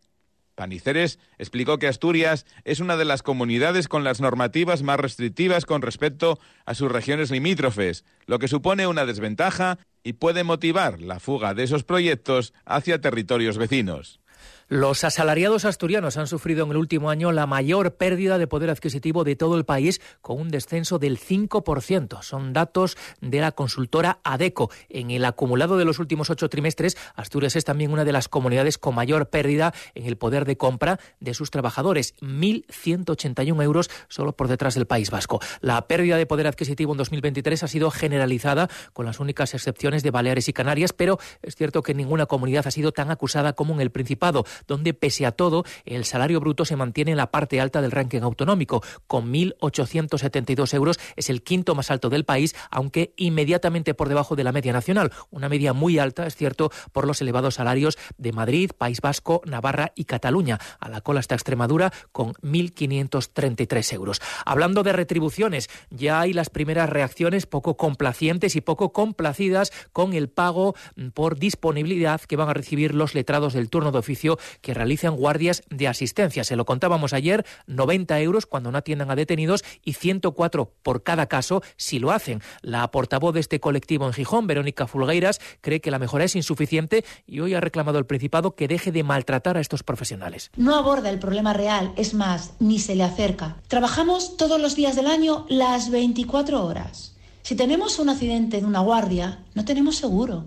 Paniceres 0.56 1.20
explicó 1.38 1.78
que 1.78 1.86
Asturias 1.86 2.46
es 2.64 2.80
una 2.80 2.96
de 2.96 3.04
las 3.04 3.22
comunidades 3.22 3.86
con 3.86 4.02
las 4.02 4.20
normativas 4.20 4.82
más 4.82 4.98
restrictivas 4.98 5.66
con 5.66 5.82
respecto 5.82 6.40
a 6.64 6.74
sus 6.74 6.90
regiones 6.90 7.30
limítrofes, 7.30 8.04
lo 8.26 8.40
que 8.40 8.48
supone 8.48 8.88
una 8.88 9.06
desventaja 9.06 9.78
y 10.02 10.14
puede 10.14 10.42
motivar 10.42 11.00
la 11.00 11.20
fuga 11.20 11.54
de 11.54 11.62
esos 11.62 11.84
proyectos 11.84 12.54
hacia 12.64 13.00
territorios 13.00 13.58
vecinos. 13.58 14.20
Los 14.68 15.04
asalariados 15.04 15.64
asturianos 15.64 16.16
han 16.16 16.26
sufrido 16.26 16.64
en 16.64 16.72
el 16.72 16.76
último 16.76 17.08
año 17.10 17.30
la 17.30 17.46
mayor 17.46 17.94
pérdida 17.94 18.36
de 18.36 18.48
poder 18.48 18.68
adquisitivo 18.68 19.22
de 19.22 19.36
todo 19.36 19.56
el 19.56 19.64
país, 19.64 20.00
con 20.22 20.40
un 20.40 20.48
descenso 20.48 20.98
del 20.98 21.20
5%. 21.20 22.20
Son 22.22 22.52
datos 22.52 22.96
de 23.20 23.38
la 23.38 23.52
consultora 23.52 24.18
ADECO. 24.24 24.72
En 24.88 25.12
el 25.12 25.24
acumulado 25.24 25.76
de 25.76 25.84
los 25.84 26.00
últimos 26.00 26.30
ocho 26.30 26.48
trimestres, 26.48 26.96
Asturias 27.14 27.54
es 27.54 27.64
también 27.64 27.92
una 27.92 28.04
de 28.04 28.10
las 28.10 28.28
comunidades 28.28 28.76
con 28.76 28.96
mayor 28.96 29.30
pérdida 29.30 29.72
en 29.94 30.06
el 30.06 30.16
poder 30.16 30.44
de 30.44 30.56
compra 30.56 30.98
de 31.20 31.34
sus 31.34 31.52
trabajadores, 31.52 32.16
1.181 32.16 33.62
euros 33.62 33.88
solo 34.08 34.32
por 34.32 34.48
detrás 34.48 34.74
del 34.74 34.88
País 34.88 35.12
Vasco. 35.12 35.38
La 35.60 35.86
pérdida 35.86 36.16
de 36.16 36.26
poder 36.26 36.48
adquisitivo 36.48 36.90
en 36.90 36.98
2023 36.98 37.62
ha 37.62 37.68
sido 37.68 37.92
generalizada, 37.92 38.68
con 38.92 39.06
las 39.06 39.20
únicas 39.20 39.54
excepciones 39.54 40.02
de 40.02 40.10
Baleares 40.10 40.48
y 40.48 40.52
Canarias, 40.52 40.92
pero 40.92 41.20
es 41.42 41.54
cierto 41.54 41.82
que 41.82 41.94
ninguna 41.94 42.26
comunidad 42.26 42.66
ha 42.66 42.72
sido 42.72 42.90
tan 42.90 43.12
acusada 43.12 43.52
como 43.52 43.72
en 43.74 43.80
el 43.80 43.92
Principado 43.92 44.44
donde 44.66 44.94
pese 44.94 45.26
a 45.26 45.32
todo 45.32 45.64
el 45.84 46.04
salario 46.04 46.40
bruto 46.40 46.64
se 46.64 46.76
mantiene 46.76 47.12
en 47.12 47.16
la 47.16 47.30
parte 47.30 47.60
alta 47.60 47.80
del 47.80 47.90
ranking 47.90 48.22
autonómico, 48.22 48.82
con 49.06 49.32
1.872 49.32 50.74
euros, 50.74 50.98
es 51.16 51.30
el 51.30 51.42
quinto 51.42 51.74
más 51.74 51.90
alto 51.90 52.08
del 52.10 52.24
país, 52.24 52.54
aunque 52.70 53.12
inmediatamente 53.16 53.94
por 53.94 54.08
debajo 54.08 54.36
de 54.36 54.44
la 54.44 54.52
media 54.52 54.72
nacional, 54.72 55.12
una 55.30 55.48
media 55.48 55.72
muy 55.72 55.98
alta, 55.98 56.26
es 56.26 56.36
cierto, 56.36 56.70
por 56.92 57.06
los 57.06 57.20
elevados 57.20 57.54
salarios 57.54 57.98
de 58.18 58.32
Madrid, 58.32 58.70
País 58.76 59.00
Vasco, 59.00 59.42
Navarra 59.44 59.92
y 59.94 60.04
Cataluña. 60.04 60.58
A 60.80 60.88
la 60.88 61.00
cola 61.00 61.20
está 61.20 61.34
Extremadura 61.34 61.92
con 62.12 62.34
1.533 62.34 63.92
euros. 63.94 64.20
Hablando 64.44 64.82
de 64.82 64.92
retribuciones, 64.92 65.68
ya 65.90 66.20
hay 66.20 66.32
las 66.32 66.50
primeras 66.50 66.88
reacciones 66.90 67.46
poco 67.46 67.76
complacientes 67.76 68.56
y 68.56 68.60
poco 68.60 68.92
complacidas 68.92 69.72
con 69.92 70.12
el 70.12 70.28
pago 70.28 70.74
por 71.14 71.38
disponibilidad 71.38 72.20
que 72.20 72.36
van 72.36 72.48
a 72.48 72.54
recibir 72.54 72.94
los 72.94 73.14
letrados 73.14 73.52
del 73.52 73.70
turno 73.70 73.92
de 73.92 73.98
oficio 73.98 74.38
que 74.60 74.74
realizan 74.74 75.16
guardias 75.16 75.62
de 75.70 75.88
asistencia. 75.88 76.44
Se 76.44 76.56
lo 76.56 76.64
contábamos 76.64 77.12
ayer, 77.12 77.44
90 77.66 78.20
euros 78.20 78.46
cuando 78.46 78.70
no 78.70 78.78
atiendan 78.78 79.10
a 79.10 79.16
detenidos 79.16 79.64
y 79.82 79.94
104 79.94 80.72
por 80.82 81.02
cada 81.02 81.26
caso 81.26 81.62
si 81.76 81.98
lo 81.98 82.10
hacen. 82.10 82.42
La 82.62 82.90
portavoz 82.90 83.34
de 83.34 83.40
este 83.40 83.60
colectivo 83.60 84.06
en 84.06 84.12
Gijón, 84.12 84.46
Verónica 84.46 84.86
Fulgueiras, 84.86 85.40
cree 85.60 85.80
que 85.80 85.90
la 85.90 85.98
mejora 85.98 86.24
es 86.24 86.36
insuficiente 86.36 87.04
y 87.26 87.40
hoy 87.40 87.54
ha 87.54 87.60
reclamado 87.60 87.98
al 87.98 88.06
Principado 88.06 88.54
que 88.54 88.68
deje 88.68 88.92
de 88.92 89.04
maltratar 89.04 89.56
a 89.56 89.60
estos 89.60 89.82
profesionales. 89.82 90.50
No 90.56 90.76
aborda 90.76 91.10
el 91.10 91.18
problema 91.18 91.52
real, 91.52 91.92
es 91.96 92.14
más, 92.14 92.54
ni 92.60 92.78
se 92.78 92.94
le 92.94 93.04
acerca. 93.04 93.56
Trabajamos 93.68 94.36
todos 94.36 94.60
los 94.60 94.76
días 94.76 94.96
del 94.96 95.06
año 95.06 95.46
las 95.48 95.90
24 95.90 96.64
horas. 96.64 97.16
Si 97.42 97.54
tenemos 97.54 97.98
un 97.98 98.08
accidente 98.08 98.60
de 98.60 98.66
una 98.66 98.80
guardia, 98.80 99.44
no 99.54 99.64
tenemos 99.64 99.96
seguro 99.96 100.46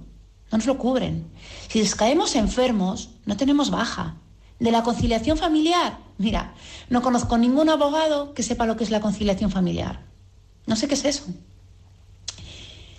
no 0.52 0.58
nos 0.58 0.68
lo 0.68 0.78
cubren. 0.78 1.30
Si 1.70 1.84
caemos 1.90 2.36
enfermos, 2.36 3.12
no 3.26 3.38
tenemos 3.38 3.70
baja. 3.70 4.16
De 4.60 4.72
la 4.72 4.84
conciliación 4.84 5.38
familiar, 5.38 6.00
mira, 6.18 6.54
no 6.90 7.02
conozco 7.02 7.38
ningún 7.38 7.70
abogado 7.70 8.34
que 8.34 8.44
sepa 8.44 8.66
lo 8.66 8.76
que 8.76 8.84
es 8.84 8.92
la 8.92 9.00
conciliación 9.00 9.52
familiar. 9.52 10.02
No 10.66 10.76
sé 10.76 10.88
qué 10.88 10.96
es 10.96 11.06
eso. 11.06 11.24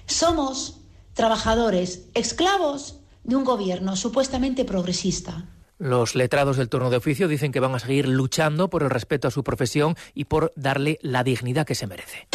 Somos 0.07 0.81
trabajadores, 1.13 2.07
esclavos 2.15 2.97
de 3.25 3.37
un 3.37 3.45
gobierno 3.45 3.95
supuestamente 3.97 4.65
progresista. 4.65 5.45
Los 5.79 6.15
letrados 6.15 6.57
del 6.57 6.69
turno 6.69 6.91
de 6.91 6.97
oficio 6.97 7.29
dicen 7.29 7.53
que 7.53 7.61
van 7.61 7.75
a 7.75 7.79
seguir 7.79 8.09
luchando 8.09 8.69
por 8.69 8.83
el 8.83 8.91
respeto 8.91 9.29
a 9.29 9.31
su 9.31 9.45
profesión 9.45 9.97
y 10.15 10.25
por 10.25 10.53
darle 10.57 10.99
la 11.03 11.25
dignidad 11.25 11.67
que 11.67 11.75
se 11.75 11.87
merece. 11.87 12.29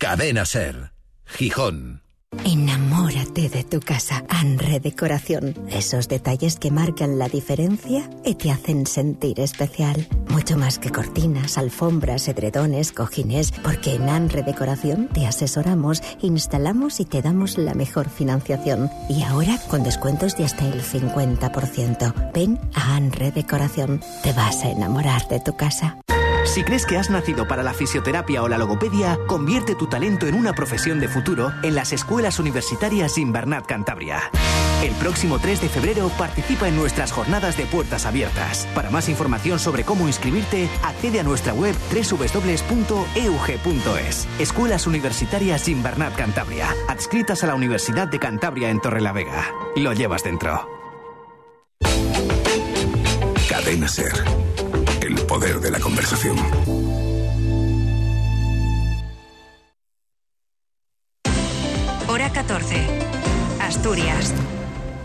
Cadena 0.00 0.46
Ser, 0.46 0.92
Gijón. 1.26 2.00
Enamórate 2.46 3.50
de 3.50 3.64
tu 3.64 3.80
casa. 3.80 4.24
Anre 4.30 4.80
Decoración. 4.80 5.54
Esos 5.68 6.08
detalles 6.08 6.58
que 6.58 6.70
marcan 6.70 7.18
la 7.18 7.28
diferencia 7.28 8.08
y 8.24 8.36
te 8.36 8.50
hacen 8.50 8.86
sentir 8.86 9.38
especial. 9.40 10.08
Mucho 10.30 10.56
más 10.56 10.78
que 10.78 10.88
cortinas, 10.88 11.58
alfombras, 11.58 12.28
edredones, 12.28 12.92
cojines, 12.92 13.52
porque 13.52 13.96
en 13.96 14.08
Anre 14.08 14.42
Decoración 14.42 15.06
te 15.08 15.26
asesoramos, 15.26 16.02
instalamos 16.22 16.98
y 17.00 17.04
te 17.04 17.20
damos 17.20 17.58
la 17.58 17.74
mejor 17.74 18.08
financiación. 18.08 18.90
Y 19.10 19.22
ahora 19.24 19.58
con 19.68 19.82
descuentos 19.82 20.34
de 20.34 20.46
hasta 20.46 20.66
el 20.66 20.82
50%. 20.82 22.32
Ven 22.32 22.58
a 22.72 22.96
Anre 22.96 23.32
Decoración. 23.32 24.00
Te 24.22 24.32
vas 24.32 24.64
a 24.64 24.70
enamorar 24.70 25.28
de 25.28 25.40
tu 25.40 25.58
casa. 25.58 25.98
Si 26.44 26.64
crees 26.64 26.86
que 26.86 26.96
has 26.96 27.10
nacido 27.10 27.46
para 27.46 27.62
la 27.62 27.74
fisioterapia 27.74 28.42
o 28.42 28.48
la 28.48 28.58
logopedia, 28.58 29.18
convierte 29.26 29.74
tu 29.74 29.86
talento 29.86 30.26
en 30.26 30.34
una 30.34 30.52
profesión 30.52 30.98
de 30.98 31.08
futuro 31.08 31.52
en 31.62 31.74
las 31.74 31.92
escuelas 31.92 32.38
universitarias 32.38 33.18
Invernat 33.18 33.66
Cantabria. 33.66 34.30
El 34.82 34.92
próximo 34.94 35.38
3 35.38 35.60
de 35.60 35.68
febrero 35.68 36.10
participa 36.16 36.66
en 36.66 36.76
nuestras 36.76 37.12
jornadas 37.12 37.56
de 37.56 37.66
puertas 37.66 38.06
abiertas. 38.06 38.66
Para 38.74 38.90
más 38.90 39.10
información 39.10 39.58
sobre 39.58 39.84
cómo 39.84 40.06
inscribirte, 40.06 40.68
accede 40.82 41.20
a 41.20 41.22
nuestra 41.22 41.52
web 41.52 41.76
www.eug.es. 41.92 42.28
Escuelas 44.38 44.86
Universitarias 44.86 45.68
Invernat 45.68 46.16
Cantabria, 46.16 46.74
adscritas 46.88 47.44
a 47.44 47.48
la 47.48 47.54
Universidad 47.54 48.08
de 48.08 48.18
Cantabria 48.18 48.70
en 48.70 48.80
Torrelavega. 48.80 49.52
Lo 49.76 49.92
llevas 49.92 50.24
dentro. 50.24 50.66
Cadena 53.48 53.88
Ser 53.88 54.49
poder 55.30 55.60
de 55.60 55.70
la 55.70 55.78
conversación. 55.78 56.36
Hora 62.08 62.32
14. 62.32 62.74
Asturias. 63.60 64.34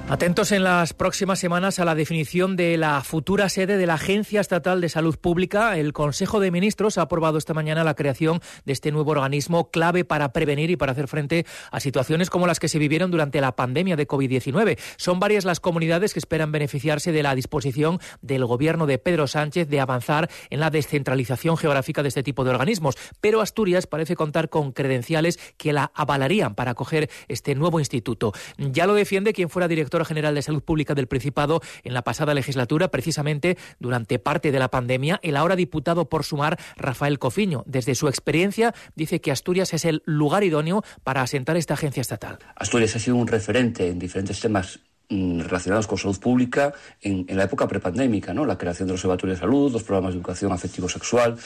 Atentos 0.07 0.51
en 0.51 0.63
las 0.63 0.93
próximas 0.93 1.39
semanas 1.39 1.79
a 1.79 1.83
la 1.83 1.95
definición 1.95 2.55
de 2.55 2.77
la 2.77 3.01
futura 3.01 3.49
sede 3.49 3.75
de 3.75 3.87
la 3.87 3.95
Agencia 3.95 4.39
Estatal 4.39 4.79
de 4.79 4.87
Salud 4.87 5.17
Pública. 5.17 5.79
El 5.79 5.93
Consejo 5.93 6.39
de 6.39 6.51
Ministros 6.51 6.99
ha 6.99 7.01
aprobado 7.01 7.39
esta 7.39 7.55
mañana 7.55 7.83
la 7.83 7.95
creación 7.95 8.39
de 8.65 8.73
este 8.73 8.91
nuevo 8.91 9.09
organismo 9.09 9.71
clave 9.71 10.05
para 10.05 10.31
prevenir 10.31 10.69
y 10.69 10.75
para 10.75 10.91
hacer 10.91 11.07
frente 11.07 11.47
a 11.71 11.79
situaciones 11.79 12.29
como 12.29 12.45
las 12.45 12.59
que 12.59 12.67
se 12.67 12.77
vivieron 12.77 13.09
durante 13.09 13.41
la 13.41 13.55
pandemia 13.55 13.95
de 13.95 14.07
COVID-19. 14.07 14.77
Son 14.95 15.19
varias 15.19 15.43
las 15.43 15.59
comunidades 15.59 16.13
que 16.13 16.19
esperan 16.19 16.51
beneficiarse 16.51 17.11
de 17.11 17.23
la 17.23 17.33
disposición 17.33 17.99
del 18.21 18.45
gobierno 18.45 18.85
de 18.85 18.99
Pedro 18.99 19.25
Sánchez 19.25 19.67
de 19.69 19.79
avanzar 19.79 20.29
en 20.51 20.59
la 20.59 20.69
descentralización 20.69 21.57
geográfica 21.57 22.03
de 22.03 22.09
este 22.09 22.21
tipo 22.21 22.43
de 22.43 22.51
organismos. 22.51 22.95
Pero 23.21 23.41
Asturias 23.41 23.87
parece 23.87 24.15
contar 24.15 24.49
con 24.49 24.71
credenciales 24.71 25.39
que 25.57 25.73
la 25.73 25.91
avalarían 25.95 26.53
para 26.53 26.71
acoger 26.71 27.09
este 27.27 27.55
nuevo 27.55 27.79
instituto. 27.79 28.33
Ya 28.59 28.85
lo 28.85 28.93
defiende 28.93 29.33
quien 29.33 29.49
fuera 29.49 29.67
director 29.67 29.94
general 30.03 30.35
de 30.35 30.41
Salud 30.41 30.63
Pública 30.63 30.95
del 30.95 31.07
Principado 31.07 31.61
en 31.83 31.93
la 31.93 32.01
pasada 32.01 32.33
legislatura, 32.33 32.89
precisamente 32.89 33.57
durante 33.79 34.19
parte 34.19 34.51
de 34.51 34.59
la 34.59 34.69
pandemia, 34.69 35.19
el 35.23 35.37
ahora 35.37 35.55
diputado 35.55 36.09
por 36.09 36.23
sumar 36.25 36.59
Rafael 36.75 37.19
Cofiño. 37.19 37.63
Desde 37.65 37.95
su 37.95 38.07
experiencia 38.07 38.73
dice 38.95 39.21
que 39.21 39.31
Asturias 39.31 39.73
es 39.73 39.85
el 39.85 40.01
lugar 40.05 40.43
idóneo 40.43 40.83
para 41.03 41.21
asentar 41.21 41.55
esta 41.55 41.75
agencia 41.75 42.01
estatal. 42.01 42.39
Asturias 42.55 42.95
ha 42.95 42.99
sido 42.99 43.15
un 43.15 43.27
referente 43.27 43.87
en 43.87 43.99
diferentes 43.99 44.39
temas 44.39 44.79
mm, 45.09 45.41
relacionados 45.41 45.87
con 45.87 45.97
salud 45.97 46.19
pública 46.19 46.73
en, 47.01 47.25
la 47.29 47.43
época 47.43 47.67
prepandémica, 47.67 48.33
¿no? 48.33 48.45
la 48.45 48.57
creación 48.57 48.87
de 48.87 48.93
los 48.93 48.99
observatorios 48.99 49.37
de 49.37 49.41
salud, 49.41 49.71
los 49.71 49.83
programas 49.83 50.13
de 50.13 50.19
educación 50.19 50.51
afectivo-sexual, 50.51 51.37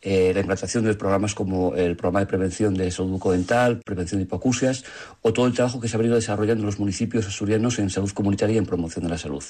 eh, 0.00 0.32
la 0.32 0.40
implantación 0.40 0.84
de 0.84 0.94
programas 0.94 1.34
como 1.34 1.74
el 1.74 1.96
programa 1.96 2.20
de 2.20 2.26
prevención 2.26 2.74
de 2.74 2.90
salud 2.90 3.10
bucodental, 3.10 3.80
prevención 3.80 4.20
de 4.20 4.24
hipoacusias 4.24 4.84
o 5.22 5.32
todo 5.32 5.46
el 5.46 5.54
trabajo 5.54 5.80
que 5.80 5.88
se 5.88 5.96
ha 5.96 5.98
venido 5.98 6.14
desarrollando 6.14 6.62
en 6.62 6.66
los 6.66 6.78
municipios 6.78 7.26
asturianos 7.26 7.78
en 7.78 7.90
salud 7.90 8.10
comunitaria 8.12 8.54
y 8.54 8.58
en 8.58 8.66
promoción 8.66 9.04
de 9.04 9.10
la 9.10 9.18
salud. 9.18 9.42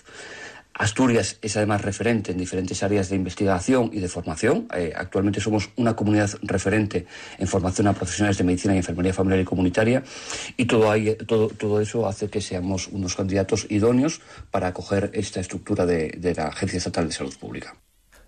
Asturias 0.78 1.38
es 1.42 1.56
además 1.56 1.82
referente 1.82 2.30
en 2.30 2.38
diferentes 2.38 2.82
áreas 2.84 3.08
de 3.08 3.16
investigación 3.16 3.90
y 3.92 3.98
de 3.98 4.08
formación. 4.08 4.68
Eh, 4.76 4.92
actualmente 4.94 5.40
somos 5.40 5.70
una 5.76 5.96
comunidad 5.96 6.30
referente 6.42 7.04
en 7.36 7.48
formación 7.48 7.88
a 7.88 7.92
profesionales 7.92 8.38
de 8.38 8.44
medicina 8.44 8.74
y 8.74 8.78
enfermería 8.78 9.12
familiar 9.12 9.40
y 9.40 9.44
comunitaria 9.44 10.04
y 10.56 10.66
todo, 10.66 10.94
todo, 11.26 11.48
todo 11.48 11.80
eso 11.80 12.06
hace 12.06 12.30
que 12.30 12.40
seamos 12.40 12.86
unos 12.88 13.16
candidatos 13.16 13.66
idóneos 13.68 14.20
para 14.52 14.68
acoger 14.68 15.10
esta 15.14 15.40
estructura 15.40 15.84
de, 15.84 16.10
de 16.16 16.34
la 16.34 16.46
Agencia 16.46 16.78
Estatal 16.78 17.08
de 17.08 17.12
Salud 17.12 17.36
Pública. 17.36 17.74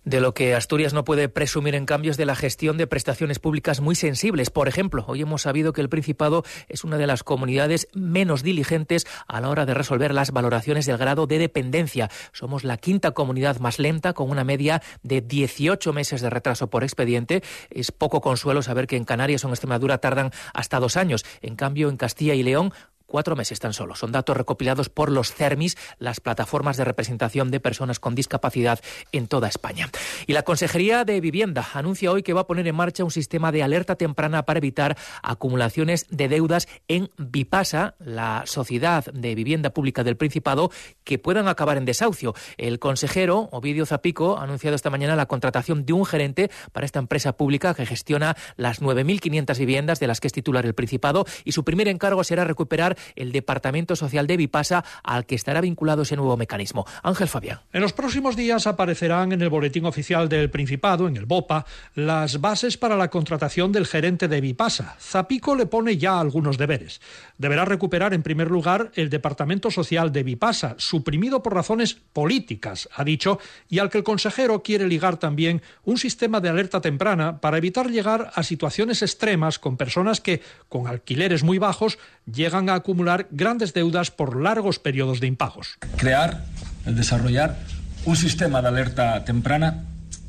De 0.04 0.21
lo 0.21 0.33
que 0.33 0.54
Asturias 0.54 0.95
no 0.95 1.04
puede 1.04 1.28
presumir 1.28 1.75
en 1.75 1.85
cambio 1.85 2.11
es 2.11 2.16
de 2.16 2.25
la 2.25 2.35
gestión 2.35 2.78
de 2.78 2.87
prestaciones 2.87 3.38
públicas 3.38 3.80
muy 3.80 3.95
sensibles. 3.95 4.49
Por 4.49 4.66
ejemplo, 4.66 5.04
hoy 5.07 5.21
hemos 5.21 5.42
sabido 5.42 5.75
que 5.75 5.83
el 5.83 5.90
Principado 5.90 6.42
es 6.69 6.85
una 6.85 6.97
de 6.97 7.07
las 7.07 7.23
comunidades 7.23 7.87
menos 7.92 8.42
diligentes 8.42 9.07
a 9.28 9.42
la 9.42 9.50
hora 9.50 9.66
de 9.66 9.75
resolver 9.75 10.14
las 10.14 10.30
valoraciones 10.30 10.87
del 10.87 10.97
grado 10.97 11.26
de 11.26 11.38
dependencia. 11.38 12.11
Somos 12.33 12.64
la 12.64 12.78
quinta 12.78 13.11
comunidad 13.11 13.59
más 13.59 13.78
lenta, 13.78 14.14
con 14.14 14.30
una 14.30 14.42
media 14.42 14.80
de 15.02 15.21
18 15.21 15.92
meses 15.92 16.23
de 16.23 16.30
retraso 16.30 16.71
por 16.71 16.83
expediente. 16.83 17.42
Es 17.69 17.92
poco 17.92 18.23
consuelo 18.23 18.62
saber 18.62 18.87
que 18.87 18.97
en 18.97 19.04
Canarias 19.04 19.45
o 19.45 19.49
en 19.49 19.52
Extremadura 19.52 19.99
tardan 19.99 20.30
hasta 20.54 20.80
dos 20.80 20.97
años. 20.97 21.26
En 21.42 21.57
cambio, 21.57 21.90
en 21.90 21.99
Castilla 21.99 22.35
y 22.35 22.42
León 22.42 22.73
cuatro 23.11 23.37
meses 23.37 23.61
tan 23.61 23.75
solo. 23.75 23.95
Son 23.95 24.12
datos 24.12 24.37
recopilados 24.37 24.88
por 24.88 25.11
los 25.11 25.35
CERMIS, 25.35 25.76
las 25.99 26.21
plataformas 26.21 26.79
de 26.79 26.85
representación 26.85 27.50
de 27.50 27.61
personas 27.61 28.00
con 28.00 28.14
discapacidad 28.14 28.81
en 29.12 29.26
toda 29.26 29.49
España. 29.49 29.90
Y 30.26 30.33
la 30.33 30.45
Consejería 30.45 31.05
de 31.05 31.21
Vivienda 31.21 31.69
anuncia 31.75 32.11
hoy 32.11 32.23
que 32.23 32.33
va 32.33 32.43
a 32.43 32.47
poner 32.47 32.67
en 32.67 32.76
marcha 32.76 33.05
un 33.05 33.11
sistema 33.11 33.52
de 33.52 33.62
alerta 33.62 33.97
temprana 33.97 34.45
para 34.47 34.59
evitar 34.59 34.97
acumulaciones 35.23 36.07
de 36.09 36.29
deudas 36.29 36.69
en 36.88 37.11
Vipasa, 37.19 37.97
la 37.99 38.45
sociedad 38.47 39.05
de 39.12 39.35
vivienda 39.35 39.71
pública 39.71 40.05
del 40.05 40.17
Principado, 40.17 40.71
que 41.05 41.19
puedan 41.19 41.49
acabar 41.49 41.76
en 41.76 41.85
desahucio. 41.85 42.35
El 42.57 42.79
consejero 42.79 43.49
Ovidio 43.52 43.87
Zapico 43.87 44.38
ha 44.38 44.45
anunciado 44.45 44.76
esta 44.76 44.90
mañana 44.90 45.17
la 45.17 45.26
contratación 45.26 45.85
de 45.85 45.93
un 45.93 46.07
gerente 46.07 46.50
para 46.73 46.87
esta 46.87 47.00
empresa 47.00 47.37
pública 47.37 47.75
que 47.75 47.87
gestiona 47.87 48.37
las 48.57 48.81
9.500 48.81 49.59
viviendas 49.59 50.00
de 50.00 50.07
las 50.07 50.21
que 50.21 50.29
es 50.29 50.33
titular 50.33 50.64
el 50.64 50.75
Principado 50.75 51.25
y 51.45 51.52
su 51.52 51.64
primer 51.64 51.88
encargo 51.88 52.23
será 52.25 52.45
recuperar 52.45 52.97
el 53.16 53.33
Departamento 53.33 53.97
Social 53.97 54.26
de 54.26 54.37
Vipasa, 54.37 54.85
al 55.02 55.26
que 55.26 55.35
estará 55.35 55.61
vinculado 55.61 56.02
ese 56.02 56.16
nuevo 56.16 56.37
mecanismo. 56.37 56.87
Ángel 57.02 57.28
Fabián. 57.28 57.61
En 57.73 57.80
los 57.80 57.92
próximos 57.92 58.37
días 58.37 58.66
aparecerán 58.66 59.33
en 59.33 59.42
el 59.42 59.49
Boletín 59.49 59.87
Oficial 59.87 60.28
del 60.28 60.50
Principado, 60.50 61.09
en 61.09 61.16
el 61.16 61.26
BOPA, 61.26 61.66
las 61.95 62.40
bases 62.40 62.76
para 62.76 62.97
la 62.97 63.09
contratación 63.09 63.73
del 63.73 63.87
gerente 63.87 64.28
de 64.28 64.40
Vipasa. 64.40 64.97
Zapico 65.00 65.54
le 65.54 65.66
pone 65.66 65.97
ya 65.97 66.21
algunos 66.21 66.59
deberes. 66.59 67.00
Deberá 67.38 67.64
recuperar, 67.64 68.14
en 68.14 68.23
primer 68.23 68.50
lugar, 68.50 68.90
el 68.95 69.11
Departamento 69.11 69.71
Social 69.71 70.12
de 70.12 70.23
Vipasa, 70.23 70.75
suprimido 70.78 71.42
por 71.42 71.54
razones 71.54 71.95
políticas, 71.95 72.88
ha 72.95 73.04
dicho, 73.04 73.38
y 73.69 73.78
al 73.78 73.90
que 73.90 73.99
el 73.99 74.04
consejero 74.04 74.62
quiere 74.62 74.87
ligar 74.87 75.19
también 75.19 75.62
un 75.85 75.99
sistema 75.99 76.40
de 76.40 76.49
alerta 76.49 76.80
temprana 76.80 77.40
para 77.40 77.59
evitar 77.59 77.90
llegar 77.90 78.30
a 78.35 78.42
situaciones 78.42 79.02
extremas 79.02 79.59
con 79.59 79.76
personas 79.76 80.21
que, 80.21 80.42
con 80.69 80.87
alquileres 80.87 81.42
muy 81.42 81.59
bajos, 81.59 81.99
llegan 82.32 82.68
a 82.68 82.75
acumular 82.75 83.28
grandes 83.30 83.72
deudas 83.72 84.10
por 84.10 84.40
largos 84.40 84.78
periodos 84.78 85.20
de 85.20 85.26
impagos. 85.26 85.78
Crear, 85.96 86.44
el 86.87 86.96
desarrollar 86.96 87.58
un 88.04 88.16
sistema 88.16 88.62
de 88.62 88.68
alerta 88.68 89.25
temprana 89.25 89.84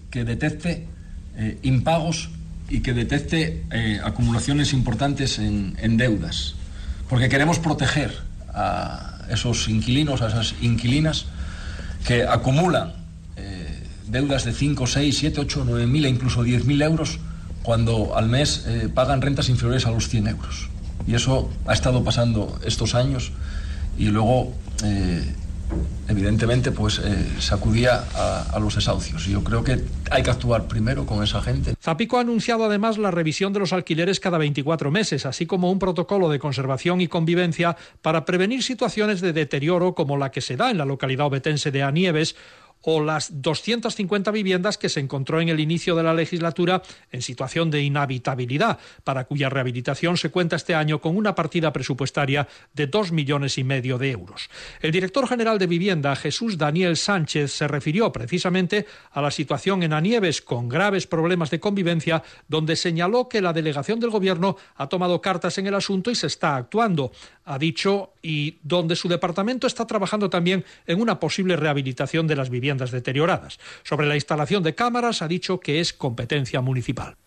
que 0.09 0.23
detecte 0.25 0.87
eh, 1.37 1.57
impagos 1.63 2.29
y 2.69 2.81
que 2.81 2.93
detecte 2.93 3.63
eh, 3.71 3.99
acumulaciones 4.03 4.73
importantes 4.73 5.39
en, 5.39 5.97
deudas. 5.97 6.55
Porque 7.09 7.29
queremos 7.29 7.59
proteger 7.59 8.11
a 8.53 9.25
esos 9.29 9.67
inquilinos, 9.67 10.21
a 10.21 10.27
esas 10.27 10.55
inquilinas 10.61 11.25
que 12.05 12.23
acumulan 12.23 12.93
eh, 13.37 13.83
deudas 14.07 14.45
de 14.45 14.53
5, 14.53 14.87
6, 14.87 15.17
7, 15.17 15.41
8, 15.41 15.63
9 15.65 15.87
mil 15.87 16.05
e 16.05 16.09
incluso 16.09 16.43
10 16.43 16.65
mil 16.65 16.81
euros 16.81 17.19
cuando 17.63 18.17
al 18.17 18.27
mes 18.27 18.65
pagan 18.95 19.21
rentas 19.21 19.47
inferiores 19.47 19.85
a 19.85 19.91
los 19.91 20.09
100 20.09 20.27
euros. 20.27 20.70
Y 21.07 21.15
eso 21.15 21.49
ha 21.65 21.73
estado 21.73 22.03
pasando 22.03 22.59
estos 22.65 22.95
años 22.95 23.31
y 23.97 24.05
luego, 24.05 24.53
eh, 24.83 25.23
evidentemente, 26.07 26.71
pues 26.71 26.99
eh, 26.99 27.27
se 27.39 27.53
acudía 27.53 28.03
a, 28.15 28.43
a, 28.53 28.59
los 28.59 28.75
desahucios. 28.75 29.25
Yo 29.25 29.43
creo 29.43 29.63
que 29.63 29.83
hay 30.09 30.23
que 30.23 30.29
actuar 30.29 30.67
primero 30.67 31.05
con 31.05 31.23
esa 31.23 31.41
gente. 31.41 31.75
Zapico 31.81 32.17
ha 32.17 32.21
anunciado 32.21 32.65
además 32.65 32.97
la 32.97 33.11
revisión 33.11 33.53
de 33.53 33.59
los 33.59 33.73
alquileres 33.73 34.19
cada 34.19 34.37
24 34.37 34.91
meses, 34.91 35.25
así 35.25 35.45
como 35.45 35.71
un 35.71 35.79
protocolo 35.79 36.29
de 36.29 36.39
conservación 36.39 37.01
y 37.01 37.07
convivencia 37.07 37.75
para 38.01 38.25
prevenir 38.25 38.63
situaciones 38.63 39.21
de 39.21 39.33
deterioro 39.33 39.93
como 39.93 40.17
la 40.17 40.31
que 40.31 40.41
se 40.41 40.57
da 40.57 40.71
en 40.71 40.77
la 40.77 40.85
localidad 40.85 41.27
obetense 41.27 41.71
de 41.71 41.83
Anieves 41.83 42.35
o 42.81 43.01
las 43.01 43.41
250 43.41 44.31
viviendas 44.31 44.77
que 44.77 44.89
se 44.89 44.99
encontró 44.99 45.41
en 45.41 45.49
el 45.49 45.59
inicio 45.59 45.95
de 45.95 46.03
la 46.03 46.13
legislatura 46.13 46.81
en 47.11 47.21
situación 47.21 47.69
de 47.71 47.83
inhabitabilidad, 47.83 48.79
para 49.03 49.25
cuya 49.25 49.49
rehabilitación 49.49 50.17
se 50.17 50.29
cuenta 50.29 50.55
este 50.55 50.75
año 50.75 50.99
con 50.99 51.15
una 51.15 51.35
partida 51.35 51.71
presupuestaria 51.71 52.47
de 52.73 52.87
dos 52.87 53.11
millones 53.11 53.57
y 53.57 53.63
medio 53.63 53.97
de 53.97 54.11
euros. 54.11 54.49
El 54.81 54.91
director 54.91 55.27
general 55.27 55.59
de 55.59 55.67
Vivienda, 55.67 56.15
Jesús 56.15 56.57
Daniel 56.57 56.97
Sánchez, 56.97 57.51
se 57.51 57.67
refirió 57.67 58.11
precisamente 58.11 58.85
a 59.11 59.21
la 59.21 59.31
situación 59.31 59.83
en 59.83 59.93
Anieves 59.93 60.41
con 60.41 60.67
graves 60.67 61.07
problemas 61.07 61.49
de 61.51 61.59
convivencia, 61.59 62.23
donde 62.47 62.75
señaló 62.75 63.29
que 63.29 63.41
la 63.41 63.53
delegación 63.53 63.99
del 63.99 64.09
Gobierno 64.09 64.57
ha 64.75 64.87
tomado 64.87 65.21
cartas 65.21 65.57
en 65.57 65.67
el 65.67 65.75
asunto 65.75 66.11
y 66.11 66.15
se 66.15 66.27
está 66.27 66.55
actuando. 66.55 67.11
Ha 67.45 67.57
dicho 67.57 68.13
y 68.21 68.59
donde 68.63 68.95
su 68.95 69.07
departamento 69.07 69.67
está 69.67 69.85
trabajando 69.85 70.29
también 70.29 70.63
en 70.85 71.01
una 71.01 71.19
posible 71.19 71.55
rehabilitación 71.55 72.27
de 72.27 72.35
las 72.35 72.49
viviendas 72.49 72.70
deterioradas. 72.77 73.59
Sobre 73.83 74.07
la 74.07 74.15
instalación 74.15 74.63
de 74.63 74.75
cámaras 74.75 75.21
ha 75.21 75.27
dicho 75.27 75.59
que 75.59 75.79
es 75.79 75.93
competencia 75.93 76.61
municipal. 76.61 77.17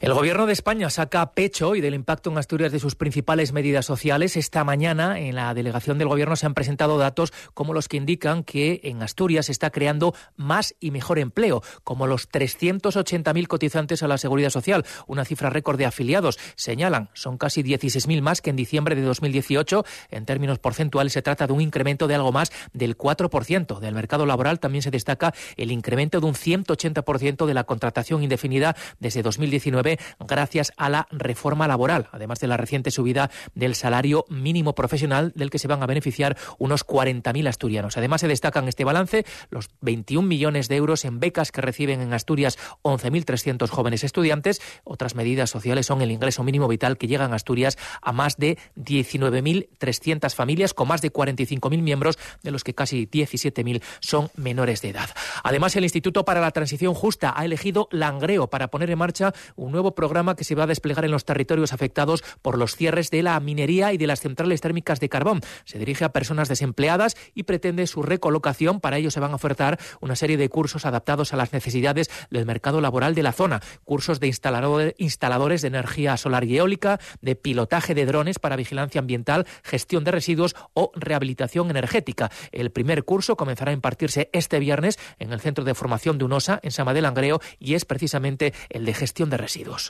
El 0.00 0.14
Gobierno 0.14 0.46
de 0.46 0.52
España 0.52 0.90
saca 0.90 1.32
pecho 1.32 1.70
hoy 1.70 1.80
del 1.80 1.94
impacto 1.94 2.30
en 2.30 2.38
Asturias 2.38 2.72
de 2.72 2.78
sus 2.78 2.94
principales 2.94 3.52
medidas 3.52 3.86
sociales. 3.86 4.36
Esta 4.36 4.64
mañana 4.64 5.18
en 5.18 5.34
la 5.34 5.52
delegación 5.54 5.98
del 5.98 6.08
Gobierno 6.08 6.36
se 6.36 6.46
han 6.46 6.54
presentado 6.54 6.98
datos 6.98 7.32
como 7.54 7.74
los 7.74 7.88
que 7.88 7.96
indican 7.96 8.44
que 8.44 8.80
en 8.84 9.02
Asturias 9.02 9.46
se 9.46 9.52
está 9.52 9.70
creando 9.70 10.14
más 10.36 10.74
y 10.80 10.90
mejor 10.90 11.18
empleo, 11.18 11.62
como 11.84 12.06
los 12.06 12.30
380.000 12.30 13.46
cotizantes 13.46 14.02
a 14.02 14.08
la 14.08 14.18
Seguridad 14.18 14.50
Social, 14.50 14.84
una 15.06 15.24
cifra 15.24 15.50
récord 15.50 15.78
de 15.78 15.86
afiliados. 15.86 16.38
Señalan, 16.56 17.10
son 17.14 17.38
casi 17.38 17.62
16.000 17.62 18.22
más 18.22 18.40
que 18.40 18.50
en 18.50 18.56
diciembre 18.56 18.94
de 18.94 19.02
2018 19.02 19.84
en 20.10 20.26
términos 20.26 20.58
porcentuales 20.58 21.12
se 21.12 21.22
trata 21.22 21.46
de 21.46 21.52
un 21.52 21.60
incremento 21.60 22.06
de 22.06 22.14
algo 22.14 22.32
más 22.32 22.52
del 22.72 22.96
4%. 22.96 23.78
Del 23.78 23.94
mercado 23.94 24.26
laboral 24.26 24.60
también 24.60 24.82
se 24.82 24.89
destaca 24.90 25.34
el 25.56 25.70
incremento 25.70 26.20
de 26.20 26.26
un 26.26 26.34
180% 26.34 27.46
de 27.46 27.54
la 27.54 27.64
contratación 27.64 28.22
indefinida 28.22 28.76
desde 28.98 29.22
2019 29.22 29.98
gracias 30.20 30.72
a 30.76 30.88
la 30.88 31.06
reforma 31.10 31.68
laboral, 31.68 32.08
además 32.12 32.40
de 32.40 32.46
la 32.46 32.56
reciente 32.56 32.90
subida 32.90 33.30
del 33.54 33.74
salario 33.74 34.24
mínimo 34.28 34.74
profesional 34.74 35.32
del 35.34 35.50
que 35.50 35.58
se 35.58 35.68
van 35.68 35.82
a 35.82 35.86
beneficiar 35.86 36.36
unos 36.58 36.86
40.000 36.86 37.48
asturianos. 37.48 37.96
Además 37.96 38.20
se 38.20 38.28
destacan 38.28 38.68
este 38.68 38.84
balance 38.84 39.24
los 39.50 39.68
21 39.80 40.26
millones 40.26 40.68
de 40.68 40.76
euros 40.76 41.04
en 41.04 41.20
becas 41.20 41.52
que 41.52 41.60
reciben 41.60 42.00
en 42.00 42.12
Asturias 42.12 42.58
11.300 42.82 43.68
jóvenes 43.68 44.04
estudiantes. 44.04 44.60
Otras 44.84 45.14
medidas 45.14 45.50
sociales 45.50 45.86
son 45.86 46.02
el 46.02 46.10
ingreso 46.10 46.42
mínimo 46.42 46.68
vital 46.68 46.98
que 46.98 47.06
llega 47.06 47.24
en 47.24 47.34
Asturias 47.34 47.78
a 48.02 48.12
más 48.12 48.36
de 48.36 48.58
19.300 48.76 50.34
familias 50.34 50.74
con 50.74 50.88
más 50.88 51.02
de 51.02 51.12
45.000 51.12 51.82
miembros, 51.82 52.18
de 52.42 52.50
los 52.50 52.64
que 52.64 52.74
casi 52.74 53.06
17.000 53.06 53.82
son 54.00 54.30
menores 54.36 54.79
de 54.80 54.90
edad. 54.90 55.10
Además, 55.42 55.76
el 55.76 55.84
Instituto 55.84 56.24
para 56.24 56.40
la 56.40 56.50
Transición 56.50 56.94
Justa 56.94 57.32
ha 57.36 57.44
elegido 57.44 57.88
Langreo 57.90 58.48
para 58.48 58.68
poner 58.68 58.90
en 58.90 58.98
marcha 58.98 59.32
un 59.56 59.72
nuevo 59.72 59.94
programa 59.94 60.36
que 60.36 60.44
se 60.44 60.54
va 60.54 60.64
a 60.64 60.66
desplegar 60.66 61.04
en 61.04 61.10
los 61.10 61.24
territorios 61.24 61.72
afectados 61.72 62.22
por 62.42 62.58
los 62.58 62.76
cierres 62.76 63.10
de 63.10 63.22
la 63.22 63.38
minería 63.40 63.92
y 63.92 63.98
de 63.98 64.06
las 64.06 64.20
centrales 64.20 64.60
térmicas 64.60 65.00
de 65.00 65.08
carbón. 65.08 65.40
Se 65.64 65.78
dirige 65.78 66.04
a 66.04 66.12
personas 66.12 66.48
desempleadas 66.48 67.16
y 67.34 67.42
pretende 67.42 67.86
su 67.86 68.02
recolocación. 68.02 68.80
Para 68.80 68.98
ello 68.98 69.10
se 69.10 69.20
van 69.20 69.32
a 69.32 69.36
ofertar 69.36 69.78
una 70.00 70.16
serie 70.16 70.36
de 70.36 70.48
cursos 70.48 70.86
adaptados 70.86 71.32
a 71.32 71.36
las 71.36 71.52
necesidades 71.52 72.10
del 72.30 72.46
mercado 72.46 72.80
laboral 72.80 73.14
de 73.14 73.22
la 73.22 73.32
zona. 73.32 73.60
Cursos 73.84 74.20
de 74.20 74.28
instaladores 74.28 75.62
de 75.62 75.68
energía 75.68 76.16
solar 76.16 76.44
y 76.44 76.56
eólica, 76.56 77.00
de 77.20 77.36
pilotaje 77.36 77.94
de 77.94 78.06
drones 78.06 78.38
para 78.38 78.56
vigilancia 78.56 79.00
ambiental, 79.00 79.46
gestión 79.62 80.04
de 80.04 80.10
residuos 80.12 80.56
o 80.74 80.90
rehabilitación 80.94 81.70
energética. 81.70 82.30
El 82.52 82.70
primer 82.70 83.04
curso 83.04 83.36
comenzará 83.36 83.70
a 83.70 83.74
impartirse 83.74 84.30
este 84.32 84.58
viernes 84.58 84.69
en 85.18 85.32
el 85.32 85.40
Centro 85.40 85.64
de 85.64 85.74
Formación 85.74 86.18
de 86.18 86.24
UNOSA 86.24 86.60
en 86.62 86.70
Sama 86.70 86.94
de 86.94 87.02
Langreo 87.02 87.40
y 87.58 87.74
es 87.74 87.84
precisamente 87.84 88.54
el 88.68 88.84
de 88.84 88.94
gestión 88.94 89.30
de 89.30 89.36
residuos. 89.36 89.88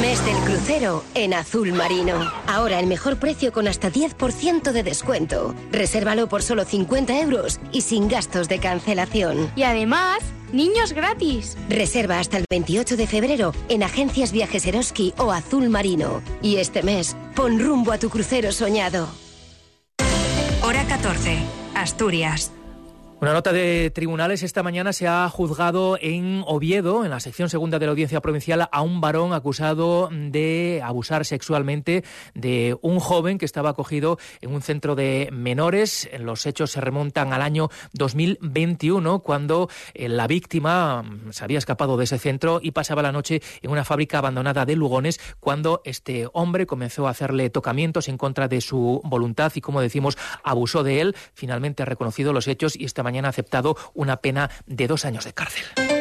Mes 0.00 0.24
del 0.24 0.36
crucero 0.44 1.04
en 1.14 1.34
azul 1.34 1.72
marino. 1.72 2.30
Ahora 2.46 2.80
el 2.80 2.86
mejor 2.86 3.18
precio 3.18 3.52
con 3.52 3.68
hasta 3.68 3.90
10% 3.90 4.72
de 4.72 4.82
descuento. 4.82 5.54
Resérvalo 5.72 6.28
por 6.28 6.42
solo 6.42 6.64
50 6.64 7.20
euros 7.20 7.60
y 7.72 7.82
sin 7.82 8.08
gastos 8.08 8.48
de 8.48 8.58
cancelación. 8.58 9.50
Y 9.56 9.64
además 9.64 10.18
Niños 10.52 10.92
gratis. 10.92 11.56
Reserva 11.68 12.18
hasta 12.18 12.38
el 12.38 12.44
28 12.50 12.96
de 12.96 13.06
febrero 13.06 13.52
en 13.68 13.82
Agencias 13.82 14.32
Viajes 14.32 14.66
Eroski 14.66 15.12
o 15.18 15.32
Azul 15.32 15.68
Marino. 15.68 16.22
Y 16.42 16.56
este 16.56 16.82
mes, 16.82 17.16
pon 17.34 17.58
rumbo 17.58 17.92
a 17.92 17.98
tu 17.98 18.08
crucero 18.08 18.52
soñado. 18.52 19.08
Hora 20.62 20.84
14. 20.86 21.38
Asturias. 21.74 22.52
Una 23.20 23.32
nota 23.32 23.52
de 23.52 23.90
tribunales 23.90 24.44
esta 24.44 24.62
mañana 24.62 24.92
se 24.92 25.08
ha 25.08 25.28
juzgado 25.28 25.98
en 26.00 26.44
Oviedo, 26.46 27.04
en 27.04 27.10
la 27.10 27.18
sección 27.18 27.50
segunda 27.50 27.80
de 27.80 27.86
la 27.86 27.90
Audiencia 27.90 28.20
Provincial, 28.20 28.68
a 28.70 28.80
un 28.80 29.00
varón 29.00 29.32
acusado 29.32 30.08
de 30.12 30.80
abusar 30.84 31.24
sexualmente 31.24 32.04
de 32.34 32.78
un 32.80 33.00
joven 33.00 33.36
que 33.36 33.44
estaba 33.44 33.70
acogido 33.70 34.20
en 34.40 34.54
un 34.54 34.62
centro 34.62 34.94
de 34.94 35.30
menores. 35.32 36.08
Los 36.20 36.46
hechos 36.46 36.70
se 36.70 36.80
remontan 36.80 37.32
al 37.32 37.42
año 37.42 37.70
2021, 37.92 39.18
cuando 39.18 39.68
eh, 39.94 40.08
la 40.08 40.28
víctima 40.28 41.02
mm, 41.02 41.32
se 41.32 41.42
había 41.42 41.58
escapado 41.58 41.96
de 41.96 42.04
ese 42.04 42.20
centro 42.20 42.60
y 42.62 42.70
pasaba 42.70 43.02
la 43.02 43.10
noche 43.10 43.42
en 43.62 43.72
una 43.72 43.84
fábrica 43.84 44.18
abandonada 44.18 44.64
de 44.64 44.76
Lugones, 44.76 45.18
cuando 45.40 45.82
este 45.84 46.28
hombre 46.34 46.66
comenzó 46.66 47.08
a 47.08 47.10
hacerle 47.10 47.50
tocamientos 47.50 48.06
en 48.06 48.16
contra 48.16 48.46
de 48.46 48.60
su 48.60 49.00
voluntad 49.02 49.50
y, 49.56 49.60
como 49.60 49.80
decimos, 49.80 50.16
abusó 50.44 50.84
de 50.84 51.00
él. 51.00 51.16
Finalmente 51.34 51.82
ha 51.82 51.86
reconocido 51.86 52.32
los 52.32 52.46
hechos 52.46 52.76
y 52.76 52.84
esta 52.84 53.07
mañana 53.08 53.28
ha 53.28 53.30
aceptado 53.30 53.74
una 53.94 54.18
pena 54.18 54.50
de 54.66 54.86
dos 54.86 55.06
años 55.06 55.24
de 55.24 55.32
cárcel. 55.32 55.97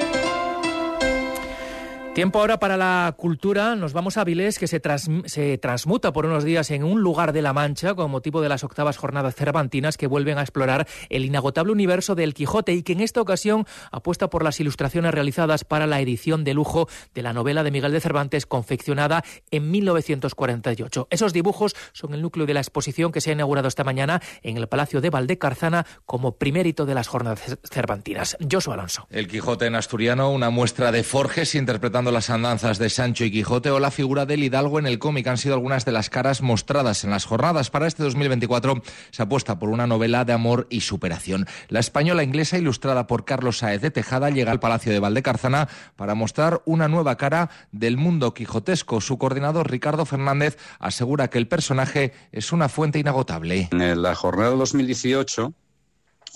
Tiempo 2.18 2.40
ahora 2.40 2.58
para 2.58 2.78
la 2.78 3.14
cultura. 3.16 3.76
Nos 3.76 3.94
vamos 3.94 4.18
a 4.18 4.24
Vilés, 4.24 4.58
que 4.58 4.66
se, 4.66 4.82
se, 5.26 5.58
transmuta 5.60 6.12
por 6.14 6.26
unos 6.26 6.44
días 6.44 6.72
en 6.72 6.84
un 6.84 7.04
lugar 7.04 7.32
de 7.32 7.44
la 7.44 7.54
Mancha 7.54 7.94
con 7.94 8.10
motivo 8.10 8.42
de 8.42 8.50
las 8.50 8.64
octavas 8.64 8.98
jornadas 8.98 9.36
cervantinas 9.36 9.98
que 9.98 10.08
vuelven 10.08 10.40
a 10.40 10.42
explorar 10.42 10.88
el 11.10 11.26
inagotable 11.26 11.74
universo 11.74 12.16
del 12.16 12.34
Quijote 12.34 12.74
y 12.74 12.82
que 12.82 12.94
en 12.94 13.02
esta 13.02 13.22
ocasión 13.22 13.68
apuesta 13.92 14.32
por 14.32 14.44
las 14.44 14.60
ilustraciones 14.60 15.14
realizadas 15.14 15.64
para 15.64 15.86
la 15.86 16.02
edición 16.02 16.44
de 16.44 16.56
lujo 16.56 16.90
de 17.14 17.22
la 17.22 17.34
novela 17.34 17.62
de 17.62 17.70
Miguel 17.70 17.92
de 17.92 18.02
Cervantes 18.02 18.48
confeccionada 18.48 19.24
en 19.52 19.70
1948. 19.70 21.10
Esos 21.12 21.34
dibujos 21.34 21.76
son 21.94 22.16
el 22.16 22.24
núcleo 22.24 22.48
de 22.48 22.56
la 22.56 22.62
exposición 22.62 23.12
que 23.12 23.22
se 23.22 23.30
ha 23.30 23.34
inaugurado 23.34 23.68
esta 23.68 23.84
mañana 23.84 24.24
en 24.42 24.58
el 24.58 24.66
Palacio 24.66 25.02
de 25.02 25.12
Valdecarzana 25.12 25.86
como 26.08 26.38
primer 26.38 26.66
hito 26.66 26.88
de 26.88 26.96
las 26.96 27.10
jornadas 27.10 27.60
cervantinas. 27.64 28.36
Josué 28.52 28.74
Alonso. 28.74 29.06
El 29.12 29.28
Quijote 29.28 29.68
en 29.68 29.76
asturiano, 29.76 30.32
una 30.32 30.50
muestra 30.50 30.92
de 30.92 31.04
Forges 31.04 31.54
interpretando 31.54 32.07
las 32.12 32.30
andanzas 32.30 32.78
de 32.78 32.89
Sancho 32.89 33.26
y 33.26 33.32
Quijote 33.32 33.72
o 33.72 33.80
la 33.80 33.91
figura 33.91 34.26
del 34.26 34.43
Hidalgo 34.43 34.80
en 34.80 34.88
el 34.88 35.00
cómic 35.00 35.28
han 35.28 35.38
sido 35.38 35.56
algunas 35.56 35.86
de 35.86 35.91
las 35.91 36.10
caras 36.10 36.41
mostradas 36.41 37.04
en 37.04 37.12
las 37.12 37.26
jornadas. 37.26 37.70
Para 37.70 37.88
este 37.88 38.04
2024 38.04 38.82
se 39.12 39.24
apuesta 39.24 39.60
por 39.60 39.70
una 39.70 39.88
novela 39.88 40.26
de 40.26 40.34
amor 40.34 40.67
y 40.70 40.82
superación. 40.82 41.46
La 41.70 41.80
española 41.80 42.24
inglesa, 42.24 42.58
ilustrada 42.58 43.08
por 43.08 43.26
Carlos 43.26 43.60
Saez 43.60 43.82
de 43.82 43.91
Tejada, 43.91 44.30
llega 44.30 44.52
al 44.52 44.60
Palacio 44.60 44.91
de 44.91 45.00
Valdecarzana 45.00 45.70
para 45.96 46.15
mostrar 46.15 46.62
una 46.65 46.88
nueva 46.88 47.17
cara 47.17 47.50
del 47.72 47.98
mundo 47.98 48.34
quijotesco. 48.34 49.02
Su 49.02 49.17
coordinador, 49.17 49.70
Ricardo 49.70 50.06
Fernández, 50.06 50.58
asegura 50.80 51.30
que 51.30 51.38
el 51.38 51.48
personaje 51.48 52.13
es 52.32 52.52
una 52.52 52.70
fuente 52.70 53.00
inagotable. 53.00 53.70
En 53.72 54.02
la 54.02 54.15
jornada 54.15 54.52
2018 54.52 55.54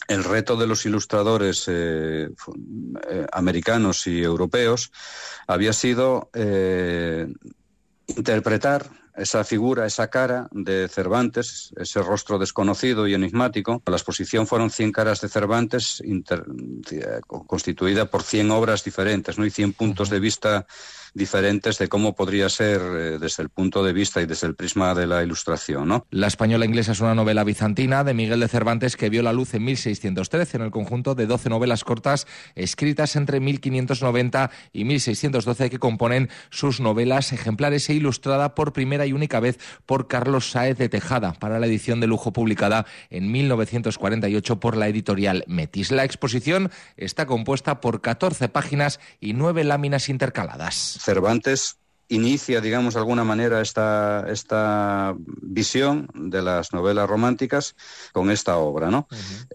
el 0.08 0.24
reto 0.24 0.56
de 0.58 0.68
los 0.68 0.86
ilustradores 0.86 1.66
eh, 1.68 2.30
eh, 3.10 3.28
americanos 3.32 4.08
y 4.08 4.22
europeos 4.22 4.92
había 5.48 5.74
sido 5.74 6.30
eh, 6.34 7.28
interpretar 8.08 8.90
esa 9.16 9.44
figura, 9.44 9.86
esa 9.86 10.10
cara 10.10 10.48
de 10.52 10.88
Cervantes, 10.88 11.74
ese 11.78 12.02
rostro 12.02 12.40
desconocido 12.40 13.08
y 13.08 13.14
enigmático. 13.14 13.84
La 13.86 13.98
exposición 13.98 14.48
fueron 14.48 14.70
100 14.70 14.92
caras 14.92 15.22
de 15.22 15.30
Cervantes 15.30 16.02
constituida 17.28 18.06
por 18.06 18.24
100 18.24 18.52
obras 18.52 18.84
diferentes 18.84 19.38
¿no? 19.38 19.46
y 19.46 19.52
100 19.52 19.74
puntos 19.74 20.10
de 20.10 20.20
vista 20.20 20.66
diferentes 21.14 21.78
de 21.78 21.88
cómo 21.88 22.16
podría 22.16 22.50
ser 22.50 22.82
eh, 22.82 23.20
desde 23.20 23.44
el 23.44 23.50
punto 23.50 23.84
de 23.84 23.94
vista 23.94 24.22
y 24.22 24.26
desde 24.26 24.48
el 24.48 24.56
prisma 24.56 24.94
de 24.94 25.08
la 25.08 25.24
ilustración. 25.24 25.88
¿no? 25.88 26.06
La 26.10 26.28
española 26.28 26.66
inglesa 26.66 26.94
es 26.94 27.02
una 27.02 27.16
novela 27.16 27.44
bizantina 27.44 28.04
de 28.04 28.14
Miguel 28.14 28.40
de 28.40 28.48
Cervantes 28.48 28.96
que 28.96 29.10
vio 29.10 29.22
la 29.22 29.34
luz 29.34 29.54
en 29.54 29.66
1613 29.66 30.58
en 30.58 30.64
el 30.64 30.72
conjunto 30.72 31.16
de 31.16 31.26
12 31.26 31.50
novelas 31.50 31.84
cortas 31.84 32.28
escritas 32.56 33.16
entre 33.16 33.40
1590 33.40 34.52
y 34.74 34.86
1612 34.86 35.70
que 35.70 35.80
componen 35.80 36.30
sus 36.50 36.80
novelas 36.80 37.34
ejemplares 37.34 37.90
e 37.90 37.94
ilustrada 37.94 38.56
por 38.56 38.74
primera 38.74 39.06
y 39.06 39.14
única 39.14 39.40
vez 39.40 39.60
por 39.86 40.08
Carlos 40.08 40.52
Sáez 40.52 40.78
de 40.78 40.90
Tejada 40.90 41.34
para 41.34 41.60
la 41.60 41.68
edición 41.68 42.00
de 42.00 42.08
lujo 42.08 42.32
publicada 42.34 42.86
en 43.10 43.32
1948 43.32 44.60
por 44.60 44.78
la 44.78 44.88
editorial 44.88 45.44
Metis. 45.48 45.92
La 45.92 46.04
exposición 46.04 46.72
está 46.98 47.26
compuesta 47.26 47.82
por 47.82 48.02
14 48.02 48.50
páginas 48.50 49.00
y 49.20 49.34
9 49.34 49.64
láminas 49.64 50.10
intercaladas. 50.10 51.01
Cervantes 51.02 51.78
inicia, 52.12 52.60
digamos, 52.60 52.94
de 52.94 53.00
alguna 53.00 53.24
manera 53.24 53.62
esta, 53.62 54.26
esta 54.30 55.16
visión 55.18 56.10
de 56.14 56.42
las 56.42 56.74
novelas 56.74 57.10
románticas 57.10 57.76
con 58.12 58.30
esta 58.30 58.58
obra, 58.58 58.92
¿no? 58.92 59.08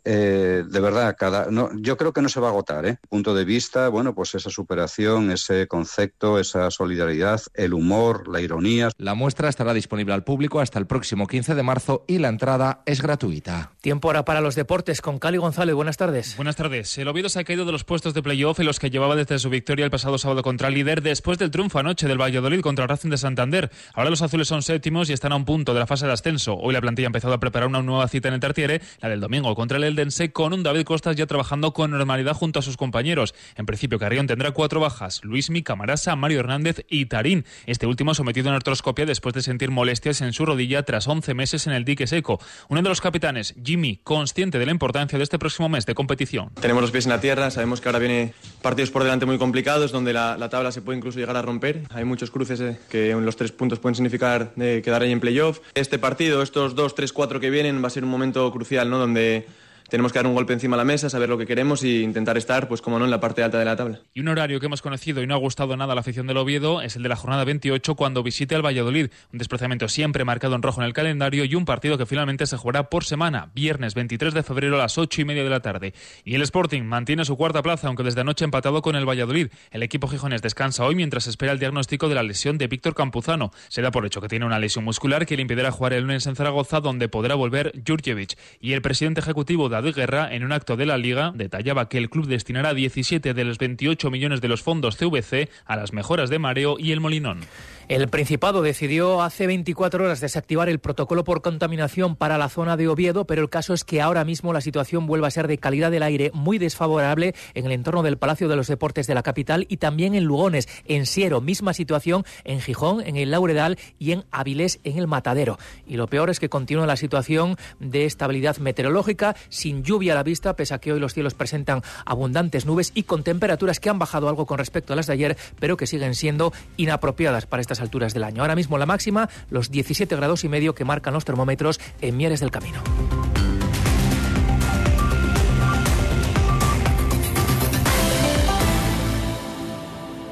Eh, 0.05 0.65
de 0.67 0.81
verdad, 0.81 1.15
cada, 1.19 1.51
no, 1.51 1.69
yo 1.75 1.99
creo 1.99 2.15
que 2.15 2.23
no 2.23 2.31
se 2.31 2.41
va 2.41 2.49
a 2.49 2.51
agotar, 2.51 2.87
¿eh? 2.87 2.99
Punto 3.11 3.35
de 3.35 3.45
vista, 3.45 3.89
bueno, 3.89 4.15
pues 4.15 4.35
esa 4.35 4.49
superación, 4.49 5.31
ese 5.31 5.69
concepto, 5.69 6.39
esa 6.39 6.71
solidaridad, 6.71 7.43
el 7.55 7.75
humor, 7.75 8.27
la 8.27 8.41
ironía. 8.41 8.89
La 8.97 9.15
muestra 9.15 9.51
estará 9.51 9.75
disponible 9.75 10.15
al 10.15 10.25
público 10.25 10.61
hasta 10.61 10.79
el 10.79 10.87
próximo 10.87 11.27
15 11.27 11.55
de 11.55 11.63
marzo 11.63 12.05
y 12.09 12.19
la 12.19 12.29
entrada 12.29 12.83
es 12.87 13.03
gratuita. 13.03 13.73
Tiempo 13.83 14.09
ahora 14.09 14.25
para 14.25 14.41
los 14.41 14.55
deportes 14.55 15.03
con 15.03 15.19
Cali 15.19 15.37
González. 15.37 15.75
Buenas 15.75 15.99
tardes. 15.99 16.37
Buenas 16.37 16.57
tardes. 16.57 16.97
El 16.97 17.09
Oviedo 17.09 17.29
se 17.29 17.41
ha 17.41 17.45
caído 17.45 17.67
de 17.67 17.73
los 17.73 17.85
puestos 17.85 18.15
de 18.15 18.23
playoff 18.23 18.61
en 18.61 18.67
los 18.67 18.81
que 18.81 18.89
llevaba 18.89 19.15
desde 19.15 19.39
su 19.39 19.51
victoria 19.51 19.85
el 19.85 19.91
pasado 19.91 20.17
sábado 20.17 20.43
contra 20.43 20.69
el 20.69 20.75
líder 20.75 21.03
después 21.03 21.37
del 21.37 21.51
triunfo 21.51 21.79
anoche 21.79 22.09
del 22.09 22.19
Valladolid 22.19 22.46
contra 22.63 22.87
Racing 22.87 23.11
de 23.11 23.19
Santander. 23.19 23.71
Ahora 23.93 24.09
los 24.09 24.23
azules 24.23 24.47
son 24.47 24.63
séptimos 24.63 25.11
y 25.11 25.13
están 25.13 25.33
a 25.33 25.37
un 25.37 25.45
punto 25.45 25.75
de 25.75 25.81
la 25.81 25.87
fase 25.87 26.07
de 26.07 26.13
ascenso. 26.13 26.55
Hoy 26.55 26.73
la 26.73 26.81
plantilla 26.81 27.07
ha 27.07 27.11
empezado 27.11 27.35
a 27.35 27.41
preparar 27.41 27.69
una 27.69 27.83
nueva 27.83 28.07
cita 28.07 28.29
en 28.29 28.35
el 28.35 28.41
Tartiere, 28.41 28.81
la 29.01 29.09
del 29.09 29.21
domingo 29.21 29.55
contra 29.57 29.79
el 29.79 29.85
Eldense, 29.85 30.31
con 30.31 30.53
un 30.53 30.63
David 30.63 30.85
Costas 30.85 31.17
ya 31.17 31.27
trabajando 31.27 31.73
con 31.73 31.91
normalidad 31.91 32.35
junto 32.35 32.61
a 32.61 32.63
sus 32.63 32.77
compañeros. 32.77 33.35
En 33.57 33.67
principio, 33.67 33.99
Carrión 33.99 34.29
tendrá 34.29 34.53
cuatro 34.53 34.79
bajas: 34.79 35.25
Luismi, 35.25 35.65
Camarasa, 35.65 36.15
Mario 36.15 36.39
Hernández 36.39 36.87
y 36.89 37.07
Tarín. 37.07 37.45
Este 37.67 37.87
último 37.87 38.15
sometido 38.15 38.49
en 38.49 38.55
artroscopia 38.55 39.07
después 39.07 39.35
de 39.35 39.43
sentir 39.43 39.73
molestias 39.73 40.21
en 40.21 40.33
su 40.33 40.47
rodilla 40.47 40.85
tras 40.85 41.09
11 41.09 41.35
meses 41.35 41.67
en 41.67 41.73
el 41.73 41.85
dique 41.85 42.07
seco. 42.07 42.39
Uno 42.69 42.81
de 42.81 42.89
los 42.89 43.01
capitanes, 43.01 43.57
Jimmy, 43.63 44.01
consciente 44.05 44.61
de 44.61 44.67
la 44.67 44.73
importancia 44.73 45.19
de 45.19 45.25
este 45.25 45.39
próximo 45.39 45.69
mes 45.69 45.85
de 45.85 45.97
competición. 45.97 46.51
Tenemos 46.61 46.83
los 46.83 46.93
pies 46.93 47.07
en 47.07 47.11
la 47.11 47.21
tierra, 47.21 47.51
sabemos 47.51 47.81
que 47.81 47.89
ahora 47.89 47.99
viene 47.99 48.35
partidos 48.63 48.91
por 48.91 49.03
delante 49.03 49.27
muy 49.27 49.39
complicados, 49.39 49.91
donde 49.91 50.13
la, 50.13 50.37
la 50.39 50.49
tabla 50.49 50.71
se 50.71 50.81
puede 50.81 50.99
incluso 50.99 51.19
llegar 51.19 51.37
a 51.37 51.43
romper. 51.43 51.83
Hay 51.91 52.05
muchos 52.05 52.31
cruces 52.37 52.61
eh, 52.61 52.77
que 52.91 53.15
los 53.15 53.35
tres 53.35 53.51
puntos 53.51 53.79
pueden 53.79 53.95
significar 53.95 54.53
de 54.57 54.83
quedar 54.83 55.03
ahí 55.03 55.11
en 55.11 55.21
playoff. 55.21 55.61
Este 55.75 55.99
partido, 55.99 56.43
estos 56.43 56.75
dos, 56.75 56.95
tres, 56.95 57.13
cuatro 57.13 57.41
que 57.41 57.49
vienen, 57.49 57.83
va 57.83 57.87
a 57.87 57.91
ser 57.91 58.05
un 58.05 58.11
momento 58.11 58.53
crucial, 58.53 58.91
¿no? 58.91 58.99
Donde 58.99 59.47
tenemos 59.89 60.13
que 60.13 60.19
dar 60.19 60.27
un 60.27 60.35
golpe 60.35 60.53
encima 60.53 60.77
de 60.77 60.79
la 60.79 60.85
mesa, 60.85 61.11
saber 61.11 61.29
lo 61.29 61.39
que 61.39 61.47
queremos 61.47 61.83
e 61.83 62.01
intentar 62.03 62.37
estar, 62.37 62.69
pues 62.69 62.83
como 62.83 62.99
no, 62.99 63.05
en 63.05 63.11
la 63.11 63.21
parte 63.21 63.43
alta 63.43 63.59
de 63.59 63.65
la 63.65 63.77
tabla. 63.77 64.01
Y 64.15 64.21
un 64.21 64.29
horario 64.29 64.61
que 64.61 64.67
hemos 64.67 64.83
conocido 64.83 65.23
y 65.23 65.27
no 65.27 65.35
ha 65.35 65.39
gustado 65.39 65.77
nada 65.77 65.93
a 65.93 65.95
la 65.95 66.01
afición 66.01 66.27
del 66.27 66.37
Oviedo 66.37 66.83
es 66.83 66.97
el 66.97 67.03
de 67.03 67.09
la 67.09 67.17
jornada 67.17 67.45
28 67.45 67.95
cuando 67.95 68.23
visite 68.23 68.55
al 68.55 68.65
Valladolid. 68.65 69.11
Un 69.33 69.39
desplazamiento 69.39 69.89
siempre 69.89 70.25
marcado 70.25 70.55
en 70.55 70.63
rojo 70.63 70.81
en 70.81 70.87
el 70.87 70.93
calendario 70.93 71.45
y 71.45 71.55
un 71.55 71.65
partido 71.65 71.99
que 71.99 72.07
finalmente 72.07 72.47
se 72.47 72.57
jugará 72.57 72.91
por 72.91 73.05
semana, 73.05 73.51
viernes 73.55 73.95
23 73.95 74.35
de 74.35 74.43
febrero 74.43 74.77
a 74.77 74.79
las 74.79 74.99
8 74.99 75.23
y 75.23 75.25
media 75.25 75.45
de 75.45 75.51
la 75.51 75.61
tarde. 75.61 75.95
Y 76.25 76.35
el 76.35 76.43
Sporting 76.43 76.83
mantiene 76.83 77.25
su 77.25 77.37
cuarta 77.37 77.63
plaza, 77.63 77.89
aunque 77.89 78.03
desde 78.03 78.21
anoche 78.21 78.45
empatado 78.45 78.83
con 78.83 78.97
el 78.97 79.09
Valladolid. 79.09 79.49
El 79.71 79.83
equipo 79.83 80.09
gijones 80.09 80.43
descansa 80.43 80.85
hoy 80.85 80.95
mientras 80.95 81.27
espera 81.27 81.53
el 81.53 81.59
diagnóstico 81.59 82.09
de 82.09 82.15
la 82.15 82.23
lesión 82.23 82.59
de 82.59 82.67
Víctor 82.67 82.95
Campuzano. 82.95 83.51
Se 83.69 83.83
da 83.83 83.91
por 83.91 84.07
hecho 84.07 84.21
que 84.21 84.29
tiene 84.29 84.47
una 84.47 84.59
lesión 84.59 84.85
muscular 84.85 85.27
que 85.27 85.37
le 85.37 85.43
impedirá 85.43 85.71
jugar 85.71 85.93
el 85.93 86.03
lunes 86.03 86.27
en 86.27 86.37
Zaragoza, 86.37 86.81
donde 86.81 87.09
podrá 87.09 87.35
volver 87.35 87.73
Jurjevic. 87.87 88.37
Y 88.61 88.73
el 88.73 88.83
presidente 88.83 89.21
ejecutivo 89.21 89.69
David 89.77 89.97
Guerra, 89.97 90.35
en 90.35 90.43
una 90.43 90.55
acto 90.55 90.77
de 90.77 90.87
la 90.87 90.97
Liga 90.97 91.33
detallaba 91.35 91.89
que 91.89 91.99
el 91.99 92.09
club 92.09 92.27
destinará 92.27 92.73
17 92.73 93.35
de 93.35 93.45
los 93.45 93.59
28 93.59 94.11
millones 94.11 94.41
de 94.41 94.49
los 94.49 94.63
fondos 94.63 94.97
CVC 94.97 95.51
a 95.67 95.77
las 95.77 95.93
mejoras 95.93 96.31
de 96.31 96.39
mareo 96.39 96.77
y 96.79 96.93
el 96.93 97.01
Molinón. 97.01 97.41
El 97.89 98.09
Principado 98.09 98.63
decidió 98.63 99.23
hace 99.23 99.47
24 99.47 100.05
horas 100.05 100.21
desactivar 100.21 100.69
el 100.69 100.81
protocolo 100.81 101.23
por 101.23 101.41
contaminación 101.41 102.17
para 102.17 102.37
la 102.37 102.49
zona 102.49 102.77
de 102.77 102.89
Oviedo, 102.89 103.29
pero 103.29 103.43
el 103.43 103.49
caso 103.49 103.75
es 103.75 103.85
que 103.85 104.03
ahora 104.03 104.25
mismo 104.25 104.53
la 104.53 104.61
situación 104.61 105.07
vuelve 105.07 105.29
a 105.29 105.31
ser 105.31 105.47
de 105.47 105.59
calidad 105.59 105.93
del 105.93 106.03
aire 106.03 106.33
muy 106.35 106.59
desfavorable 106.59 107.37
en 107.55 107.65
el 107.65 107.71
entorno 107.71 108.03
del 108.03 108.19
Palacio 108.19 108.49
de 108.49 108.57
los 108.57 108.67
Deportes 108.67 109.07
de 109.07 109.15
la 109.15 109.23
capital 109.23 109.67
y 109.69 109.77
también 109.77 110.17
en 110.17 110.25
Lugones, 110.25 110.69
en 110.87 111.07
Siero, 111.07 111.41
misma 111.41 111.75
situación 111.75 112.25
en 112.43 112.61
Gijón, 112.61 113.07
en 113.07 113.15
el 113.15 113.31
Lauredal 113.31 113.79
y 114.01 114.11
en 114.11 114.25
Avilés, 114.33 114.81
en 114.83 114.99
el 114.99 115.07
Matadero. 115.07 115.57
Y 115.87 115.97
lo 115.97 116.09
peor 116.09 116.29
es 116.29 116.41
que 116.41 116.49
continúa 116.49 116.87
la 116.87 116.97
situación 116.97 117.57
de 117.79 118.05
estabilidad 118.05 118.57
meteorológica, 118.57 119.37
sin 119.49 119.85
lluvia 119.85 120.15
a 120.15 120.17
la 120.17 120.25
vista, 120.25 120.57
pese 120.57 120.75
a 120.75 120.79
que 120.79 120.93
hoy 120.93 120.99
los 120.99 121.15
cielos 121.15 121.35
presentan 121.35 121.83
abundantes 122.05 122.67
nubes 122.67 122.91
y 122.97 123.05
con 123.05 123.23
temperaturas 123.23 123.79
que 123.79 123.91
han 123.91 124.01
bajado 124.01 124.29
algo 124.29 124.45
con 124.45 124.59
respecto 124.59 124.93
a 124.93 124.97
las 124.97 125.07
de 125.07 125.13
ayer, 125.13 125.37
pero 125.61 125.77
que 125.77 125.87
siguen 125.87 126.17
siendo 126.17 126.53
inapropiadas 126.77 127.47
para 127.47 127.61
alturas 127.81 128.15
del 128.15 128.25
año. 128.25 128.43
Ahora 128.43 128.57
mismo 128.57 128.79
la 128.79 128.87
máxima, 128.87 129.29
los 129.51 129.71
17 129.71 130.15
grados 130.17 130.45
y 130.45 130.49
medio 130.49 130.75
que 130.75 130.85
marcan 130.85 131.15
los 131.15 131.25
termómetros 131.25 131.81
en 132.01 132.17
Mieres 132.17 132.41
del 132.41 132.51
Camino. 132.51 132.83